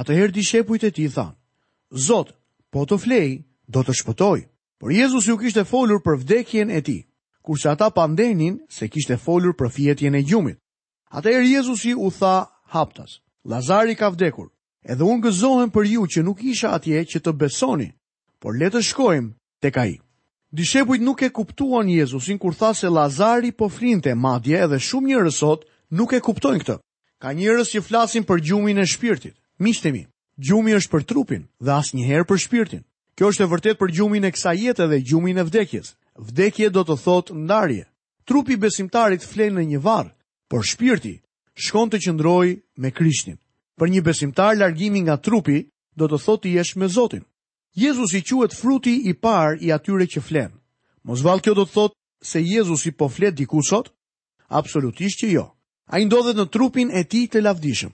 Atëherë 0.00 0.32
di 0.34 0.42
shepujt 0.46 0.84
e 0.84 0.90
ti 0.94 1.04
i 1.10 1.10
thanë, 1.10 1.34
Zot, 2.06 2.32
po 2.72 2.86
të 2.86 2.96
flej, 3.02 3.28
do 3.68 3.82
të 3.82 3.92
shpëtoj. 4.00 4.38
Por 4.80 4.90
Jezusi 4.90 5.32
u 5.34 5.38
kishte 5.38 5.64
folur 5.64 6.00
për 6.02 6.18
vdekjen 6.22 6.70
e 6.70 6.80
ti 6.82 6.98
kurse 7.44 7.68
ata 7.68 7.90
pandenin 7.90 8.60
se 8.68 8.88
kishte 8.88 9.16
folur 9.16 9.52
për 9.56 9.68
fjetjen 9.76 10.14
e 10.16 10.22
gjumit. 10.24 10.58
Ata 11.10 11.28
e 11.30 11.44
Jezusi 11.46 11.94
u 11.94 12.08
tha 12.10 12.46
haptas, 12.72 13.20
Lazari 13.44 13.94
ka 13.94 14.08
vdekur, 14.10 14.48
edhe 14.88 15.04
unë 15.04 15.22
gëzohen 15.28 15.70
për 15.74 15.84
ju 15.92 16.06
që 16.14 16.22
nuk 16.24 16.40
isha 16.42 16.72
atje 16.72 17.04
që 17.04 17.18
të 17.20 17.32
besoni, 17.40 17.90
por 18.40 18.56
letë 18.56 18.80
shkojmë 18.82 19.32
të 19.62 19.68
ka 19.70 19.84
i. 19.92 19.96
Dishepujt 20.56 21.02
nuk 21.04 21.20
e 21.22 21.28
kuptuan 21.28 21.88
Jezusin 21.88 22.38
kur 22.40 22.56
tha 22.56 22.72
se 22.74 22.88
Lazari 22.88 23.52
po 23.52 23.68
flinte 23.68 24.14
madje 24.14 24.56
edhe 24.64 24.80
shumë 24.80 25.08
njërësot 25.12 25.66
nuk 25.98 26.16
e 26.16 26.20
kuptojnë 26.20 26.62
këtë. 26.64 26.78
Ka 27.20 27.32
njërës 27.36 27.74
që 27.76 27.82
flasin 27.84 28.24
për 28.24 28.40
gjumin 28.40 28.78
e 28.78 28.86
shpirtit. 28.88 29.34
Mishtemi, 29.58 30.06
gjumi 30.38 30.72
është 30.78 30.92
për 30.92 31.04
trupin 31.08 31.42
dhe 31.60 31.70
asë 31.80 31.94
njëherë 31.98 32.26
për 32.30 32.40
shpirtin. 32.44 32.82
Kjo 33.18 33.28
është 33.30 33.44
e 33.44 33.50
vërtet 33.52 33.78
për 33.78 33.92
gjumin 33.96 34.24
e 34.24 34.32
kësa 34.34 34.54
jetë 34.58 34.86
dhe 34.90 35.02
gjumin 35.08 35.38
e 35.38 35.44
vdekjes 35.48 35.94
vdekje 36.16 36.70
do 36.70 36.84
të 36.84 36.96
thotë 37.04 37.34
ndarje. 37.44 37.84
Trupi 38.24 38.56
besimtarit 38.56 39.24
flen 39.26 39.54
në 39.58 39.64
një 39.74 39.80
varr, 39.84 40.08
por 40.48 40.64
shpirti 40.64 41.20
shkon 41.54 41.90
të 41.92 41.98
qëndrojë 42.06 42.54
me 42.80 42.90
Krishtin. 42.90 43.36
Për 43.78 43.88
një 43.90 44.02
besimtar 44.06 44.56
largimi 44.56 45.02
nga 45.04 45.16
trupi 45.20 45.68
do 45.98 46.08
të 46.08 46.18
thotë 46.24 46.48
jesh 46.54 46.76
me 46.76 46.88
Zotin. 46.88 47.24
Jezus 47.74 48.14
i 48.14 48.22
quhet 48.22 48.54
fruti 48.54 48.94
i 49.10 49.14
parë 49.14 49.58
i 49.60 49.72
atyre 49.74 50.06
që 50.06 50.22
flen. 50.22 50.52
Mos 51.02 51.20
vallë 51.26 51.42
kjo 51.44 51.54
do 51.58 51.64
të 51.66 51.72
thotë 51.74 51.98
se 52.24 52.40
Jezus 52.42 52.86
i 52.86 52.92
po 52.94 53.08
flet 53.10 53.34
diku 53.34 53.60
sot? 53.66 53.90
Absolutisht 54.48 55.20
që 55.22 55.28
jo. 55.34 55.50
A 55.90 55.98
i 55.98 56.06
ndodhet 56.06 56.38
në 56.38 56.46
trupin 56.54 56.90
e 56.94 57.02
ti 57.04 57.26
të 57.28 57.42
lavdishëm, 57.44 57.90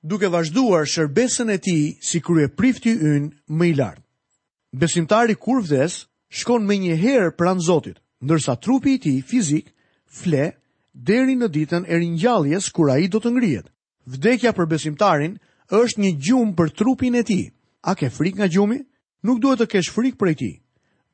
duke 0.00 0.30
vazhduar 0.32 0.86
shërbesën 0.88 1.50
e 1.52 1.56
ti 1.60 1.76
si 2.00 2.22
kryeprifti 2.24 2.92
prifti 2.92 3.12
yn 3.12 3.28
më 3.52 3.66
i 3.66 3.74
lartë. 3.76 4.02
Besimtari 4.72 5.34
kur 5.36 5.60
vdes, 5.60 6.06
shkon 6.36 6.66
me 6.68 6.76
një 6.78 6.96
herë 7.00 7.30
pran 7.38 7.60
Zotit, 7.62 7.96
ndërsa 8.24 8.56
trupi 8.62 8.96
i 8.96 9.00
ti 9.02 9.14
fizik 9.24 9.70
fle 10.20 10.50
deri 10.92 11.34
në 11.36 11.48
ditën 11.56 11.88
e 11.88 11.98
rinjalljes 12.00 12.68
kur 12.76 12.92
ai 12.92 13.04
i 13.04 13.08
do 13.12 13.20
të 13.20 13.32
ngrijet. 13.34 13.66
Vdekja 14.06 14.52
për 14.54 14.68
besimtarin 14.72 15.36
është 15.74 16.02
një 16.02 16.12
gjumë 16.26 16.54
për 16.58 16.74
trupin 16.78 17.16
e 17.18 17.24
ti. 17.26 17.40
A 17.88 17.94
ke 17.98 18.10
frik 18.10 18.36
nga 18.38 18.48
gjumi? 18.52 18.82
Nuk 19.26 19.40
duhet 19.42 19.62
të 19.62 19.66
kesh 19.72 19.90
frikë 19.94 20.20
për 20.20 20.30
e 20.30 20.34
ti. 20.38 20.50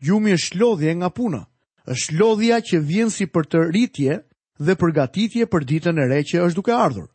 Gjumi 0.03 0.35
është 0.37 0.61
lodhje 0.63 0.95
nga 1.01 1.11
puna. 1.11 1.43
është 1.87 2.15
lodhja 2.19 2.61
që 2.63 2.79
vjen 2.87 3.11
si 3.11 3.27
për 3.27 3.45
të 3.51 3.59
rritje 3.69 4.21
dhe 4.63 4.75
përgatitje 4.79 5.47
për 5.51 5.65
ditën 5.71 5.99
e 5.99 6.05
re 6.13 6.21
që 6.23 6.45
është 6.47 6.55
duke 6.59 6.71
ardhur. 6.73 7.09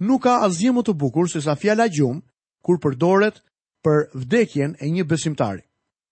Nuk 0.00 0.22
ka 0.24 0.38
asgjë 0.46 0.72
më 0.72 0.82
të 0.86 0.92
bukur 0.96 1.28
se 1.28 1.40
sa 1.44 1.52
fjala 1.54 1.84
gjumë 1.92 2.22
kur 2.64 2.80
përdoret 2.80 3.42
për 3.84 4.06
vdekjen 4.16 4.72
e 4.80 4.88
një 4.88 5.04
besimtari. 5.04 5.60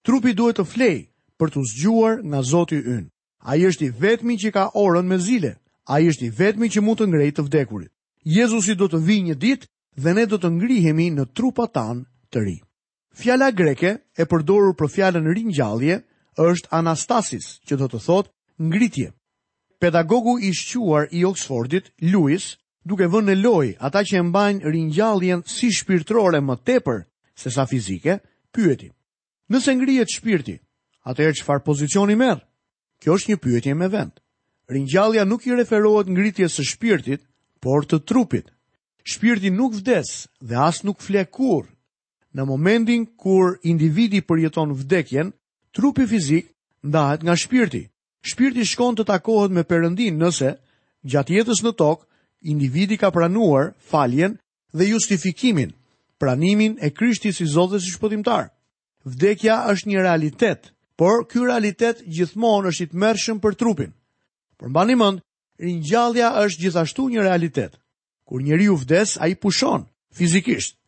Trupi 0.04 0.34
duhet 0.36 0.60
të 0.60 0.64
flejë 0.68 1.00
për 1.40 1.50
të 1.54 1.62
zgjuar 1.72 2.20
nga 2.30 2.40
Zoti 2.46 2.78
ynë. 2.78 3.08
Ai 3.50 3.64
është 3.68 3.84
i 3.84 3.90
vetmi 4.00 4.36
që 4.42 4.50
ka 4.54 4.64
orën 4.84 5.06
me 5.08 5.18
zile. 5.18 5.52
Ai 5.94 6.06
është 6.10 6.28
i 6.28 6.30
vetmi 6.38 6.68
që 6.72 6.82
mund 6.84 7.00
të 7.00 7.08
ngrejë 7.10 7.34
të 7.36 7.44
vdekurit. 7.48 7.90
Jezusi 8.36 8.74
do 8.78 8.86
të 8.88 9.00
vijë 9.06 9.24
një 9.28 9.34
ditë 9.42 9.68
dhe 10.02 10.12
ne 10.16 10.24
do 10.30 10.38
të 10.40 10.48
ngrihemi 10.56 11.10
në 11.12 11.24
trupat 11.36 11.74
tan 11.76 12.04
të 12.32 12.38
ri. 12.46 12.56
Fjala 13.14 13.50
greke 13.52 13.90
e 14.18 14.24
përdorur 14.30 14.72
për 14.78 14.90
fjalën 14.94 15.28
ringjallje 15.36 15.98
është 16.40 16.70
anastasis, 16.80 17.60
që 17.68 17.74
do 17.78 17.86
të 17.92 18.00
thotë 18.06 18.30
ngritje. 18.70 19.10
Pedagogu 19.78 20.38
i 20.40 20.54
shquar 20.56 21.06
i 21.12 21.20
Oxfordit, 21.28 21.92
Lewis, 22.00 22.56
duke 22.88 23.06
vënë 23.12 23.34
në 23.34 23.36
lojë 23.44 23.76
ata 23.86 24.00
që 24.08 24.14
e 24.18 24.24
mbajnë 24.30 24.72
ringjalljen 24.72 25.44
si 25.46 25.68
shpirtërore 25.72 26.40
më 26.42 26.56
tepër 26.64 27.04
se 27.36 27.50
sa 27.50 27.66
fizike, 27.66 28.18
pyeti: 28.54 28.88
Nëse 29.52 29.76
ngrihet 29.76 30.10
shpirti, 30.16 30.56
atëherë 31.10 31.36
që 31.40 31.44
farë 31.46 31.64
pozicion 31.64 32.12
i 32.14 32.18
merë? 32.18 32.40
Kjo 33.02 33.16
është 33.18 33.32
një 33.32 33.38
pyetje 33.44 33.74
me 33.76 33.88
vend. 33.92 34.14
Ringjallja 34.72 35.26
nuk 35.28 35.46
i 35.46 35.54
referohet 35.58 36.08
ngritje 36.08 36.46
së 36.48 36.64
shpirtit, 36.72 37.22
por 37.60 37.84
të 37.84 37.98
trupit. 38.08 38.48
Shpirti 39.04 39.50
nuk 39.52 39.74
vdes 39.76 40.14
dhe 40.40 40.56
as 40.64 40.82
nuk 40.84 41.02
flekur. 41.04 41.66
Në 42.34 42.42
momentin 42.48 43.04
kur 43.20 43.58
individi 43.68 44.22
përjeton 44.24 44.72
vdekjen, 44.74 45.32
trupi 45.76 46.06
fizik 46.08 46.48
ndahet 46.84 47.22
nga 47.24 47.36
shpirti. 47.36 47.84
Shpirti 48.24 48.64
shkon 48.66 48.96
të 48.96 49.04
takohet 49.12 49.52
me 49.52 49.62
përëndin 49.68 50.16
nëse, 50.16 50.54
gjatë 51.04 51.36
jetës 51.36 51.60
në 51.64 51.74
tokë, 51.78 52.06
individi 52.48 52.96
ka 53.00 53.10
pranuar 53.12 53.74
faljen 53.90 54.38
dhe 54.76 54.88
justifikimin, 54.88 55.74
pranimin 56.20 56.78
e 56.80 56.90
kryshti 56.90 57.32
si 57.32 57.44
zotës 57.48 57.84
i 57.88 57.92
shpëtimtar. 57.92 58.48
Vdekja 59.04 59.60
është 59.72 59.92
një 59.92 60.02
realitet 60.04 60.72
por 60.96 61.24
ky 61.28 61.40
realitet 61.46 62.02
gjithmonë 62.06 62.70
është 62.70 62.84
i 62.86 62.90
tmerrshëm 62.92 63.40
për 63.42 63.56
trupin. 63.58 63.92
Por 64.58 64.70
mbani 64.70 64.94
mend, 64.98 65.22
ringjallja 65.58 66.32
është 66.44 66.64
gjithashtu 66.66 67.08
një 67.14 67.24
realitet. 67.26 67.76
Kur 68.26 68.40
njeriu 68.42 68.76
vdes, 68.78 69.16
ai 69.20 69.34
pushon 69.34 69.88
fizikisht. 70.14 70.78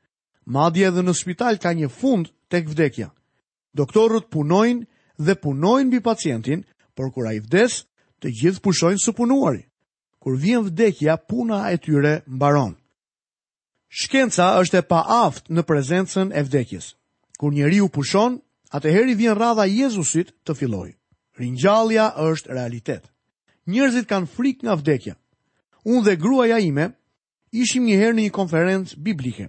Madje 0.47 0.87
edhe 0.89 1.03
në 1.03 1.15
spital 1.19 1.59
ka 1.59 1.73
një 1.75 1.91
fund 1.91 2.31
tek 2.49 2.69
vdekja. 2.71 3.11
Doktorët 3.77 4.31
punojnë 4.31 4.87
dhe 5.19 5.35
punojnë 5.43 5.91
mbi 5.91 6.01
pacientin, 6.07 6.63
por 6.95 7.11
kur 7.13 7.27
ai 7.29 7.43
vdes, 7.43 7.83
të 8.23 8.31
gjithë 8.41 8.63
pushojnë 8.65 9.03
së 9.03 9.13
punuari. 9.17 9.67
Kur 10.23 10.39
vjen 10.39 10.63
vdekja, 10.69 11.19
puna 11.29 11.67
e 11.75 11.81
tyre 11.83 12.23
mbaron. 12.27 12.77
Shkenca 13.91 14.55
është 14.63 14.81
e 14.81 14.87
paaftë 14.87 15.51
në 15.55 15.63
prezencën 15.69 16.29
e 16.35 16.43
vdekjes. 16.47 16.95
Kur 17.39 17.53
njeriu 17.53 17.91
pushon, 17.93 18.39
Atëherë 18.75 19.15
vjen 19.15 19.37
radha 19.39 19.67
e 19.69 19.75
Jezusit 19.79 20.33
të 20.47 20.55
fillojë. 20.59 20.95
Ringjallja 21.39 22.09
është 22.19 22.51
realitet. 22.55 23.05
Njerëzit 23.69 24.09
kanë 24.11 24.27
frikë 24.33 24.67
nga 24.67 24.75
vdekja. 24.81 25.15
Unë 25.87 26.05
dhe 26.07 26.17
gruaja 26.19 26.59
ime 26.63 26.89
ishim 27.55 27.85
një 27.87 27.97
herë 28.01 28.17
në 28.19 28.23
një 28.27 28.33
konferencë 28.35 28.99
biblike. 29.07 29.49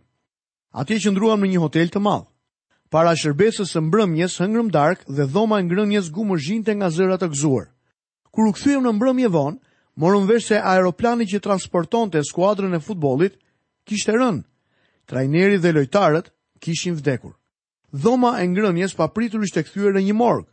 Atje 0.77 0.99
qëndruam 1.05 1.41
në 1.41 1.49
një 1.55 1.63
hotel 1.63 1.89
të 1.93 2.01
madh. 2.03 2.27
Para 2.93 3.15
shërbesës 3.19 3.73
së 3.73 3.81
mbrëmjes 3.87 4.37
hëngrëm 4.41 4.69
darkë 4.71 5.09
dhe 5.17 5.25
dhoma 5.33 5.59
e 5.59 5.65
ngrënjes 5.65 6.11
gumëzhinte 6.15 6.75
nga 6.77 6.91
zëra 6.93 7.17
të 7.19 7.31
gëzuar. 7.33 7.65
Kur 8.31 8.51
u 8.51 8.53
kthyem 8.55 8.85
në 8.85 8.93
mbrëmje 8.95 9.31
vonë, 9.33 9.57
morëm 9.99 10.29
vesh 10.29 10.51
se 10.53 10.61
aeroplani 10.61 11.27
që 11.27 11.41
transportonte 11.43 12.21
skuadrën 12.29 12.77
e 12.77 12.83
futbollit 12.85 13.35
kishte 13.87 14.13
rënë. 14.15 14.45
Trajneri 15.09 15.57
dhe 15.59 15.73
lojtarët 15.75 16.31
kishin 16.63 16.95
vdekur 16.99 17.33
dhoma 17.91 18.41
e 18.41 18.47
ngrënjes 18.47 18.95
pa 18.95 19.07
pritur 19.07 19.43
ishte 19.43 19.63
këthyre 19.63 19.95
në 19.95 20.01
një 20.07 20.15
morgë. 20.15 20.47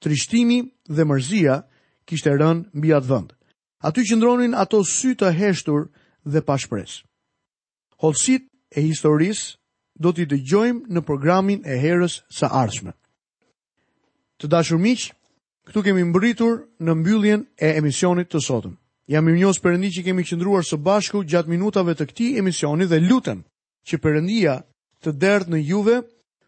Trishtimi 0.00 0.60
dhe 0.88 1.04
mërzia 1.04 1.62
kishte 2.06 2.30
rënë 2.30 2.70
mbi 2.74 2.92
atë 2.96 3.06
dhëndë. 3.08 3.34
Aty 3.82 4.00
që 4.08 4.16
ndronin 4.18 4.54
ato 4.54 4.82
sy 4.84 5.14
të 5.16 5.32
heshtur 5.36 5.88
dhe 6.24 6.40
pa 6.44 6.56
shpres. 6.58 7.02
Holësit 8.02 8.46
e 8.76 8.80
historisë 8.84 9.56
do 10.00 10.12
t'i 10.12 10.24
dëgjojmë 10.28 10.88
në 10.88 11.00
programin 11.04 11.60
e 11.64 11.76
herës 11.82 12.22
së 12.32 12.48
arshme. 12.50 12.92
Të 14.40 14.48
dashur 14.48 14.78
miq, 14.80 15.10
këtu 15.68 15.82
kemi 15.84 16.04
mbritur 16.08 16.62
në 16.80 16.92
mbylljen 17.00 17.42
e 17.60 17.74
emisionit 17.80 18.30
të 18.32 18.40
sotëm. 18.46 18.74
Jam 19.10 19.26
i 19.28 19.34
njohës 19.36 19.58
përëndi 19.60 19.90
që 19.96 20.04
kemi 20.06 20.24
qëndruar 20.24 20.64
së 20.64 20.78
bashku 20.80 21.24
gjatë 21.28 21.50
minutave 21.50 21.92
të 21.98 22.06
këti 22.12 22.28
emisioni 22.40 22.86
dhe 22.86 23.00
lutem 23.02 23.42
që 23.84 23.98
përëndia 24.00 24.56
të 25.02 25.10
dertë 25.12 25.50
në 25.52 25.60
juve 25.70 25.98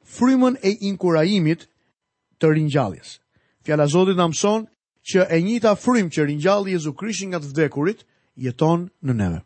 frymën 0.05 0.57
e 0.63 0.71
inkurajimit 0.89 1.67
të 2.39 2.53
ringjalljes. 2.55 3.19
Fjala 3.67 3.85
e 3.85 3.89
Zotit 3.93 4.17
na 4.17 4.27
mëson 4.29 4.67
që 5.13 5.27
e 5.31 5.39
njëjta 5.47 5.75
frymë 5.79 6.13
që 6.15 6.27
ringjalli 6.27 6.75
Jezu 6.75 6.93
Krishtin 6.95 7.31
nga 7.31 7.41
të 7.43 7.51
vdekurit 7.53 8.05
jeton 8.37 8.89
në 9.03 9.13
neve. 9.15 9.41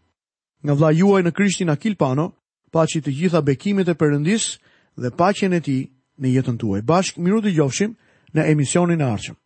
Nga 0.63 0.75
vlla 0.75 0.91
juaj 0.93 1.23
në 1.25 1.33
Krishtin 1.37 1.71
Akil 1.73 1.97
Pano, 1.97 2.31
paçi 2.73 3.01
të 3.05 3.13
gjitha 3.19 3.41
bekimet 3.43 3.89
e 3.89 3.95
Perëndis 3.95 4.57
dhe 4.97 5.11
paqen 5.19 5.53
e 5.57 5.61
tij 5.61 5.83
në 6.21 6.29
jetën 6.37 6.57
tuaj. 6.59 6.83
Bashk 6.83 7.17
miru 7.19 7.41
dëgjofshim 7.45 7.97
në 8.35 8.51
emisionin 8.53 9.01
e 9.05 9.11
ardhshëm. 9.13 9.37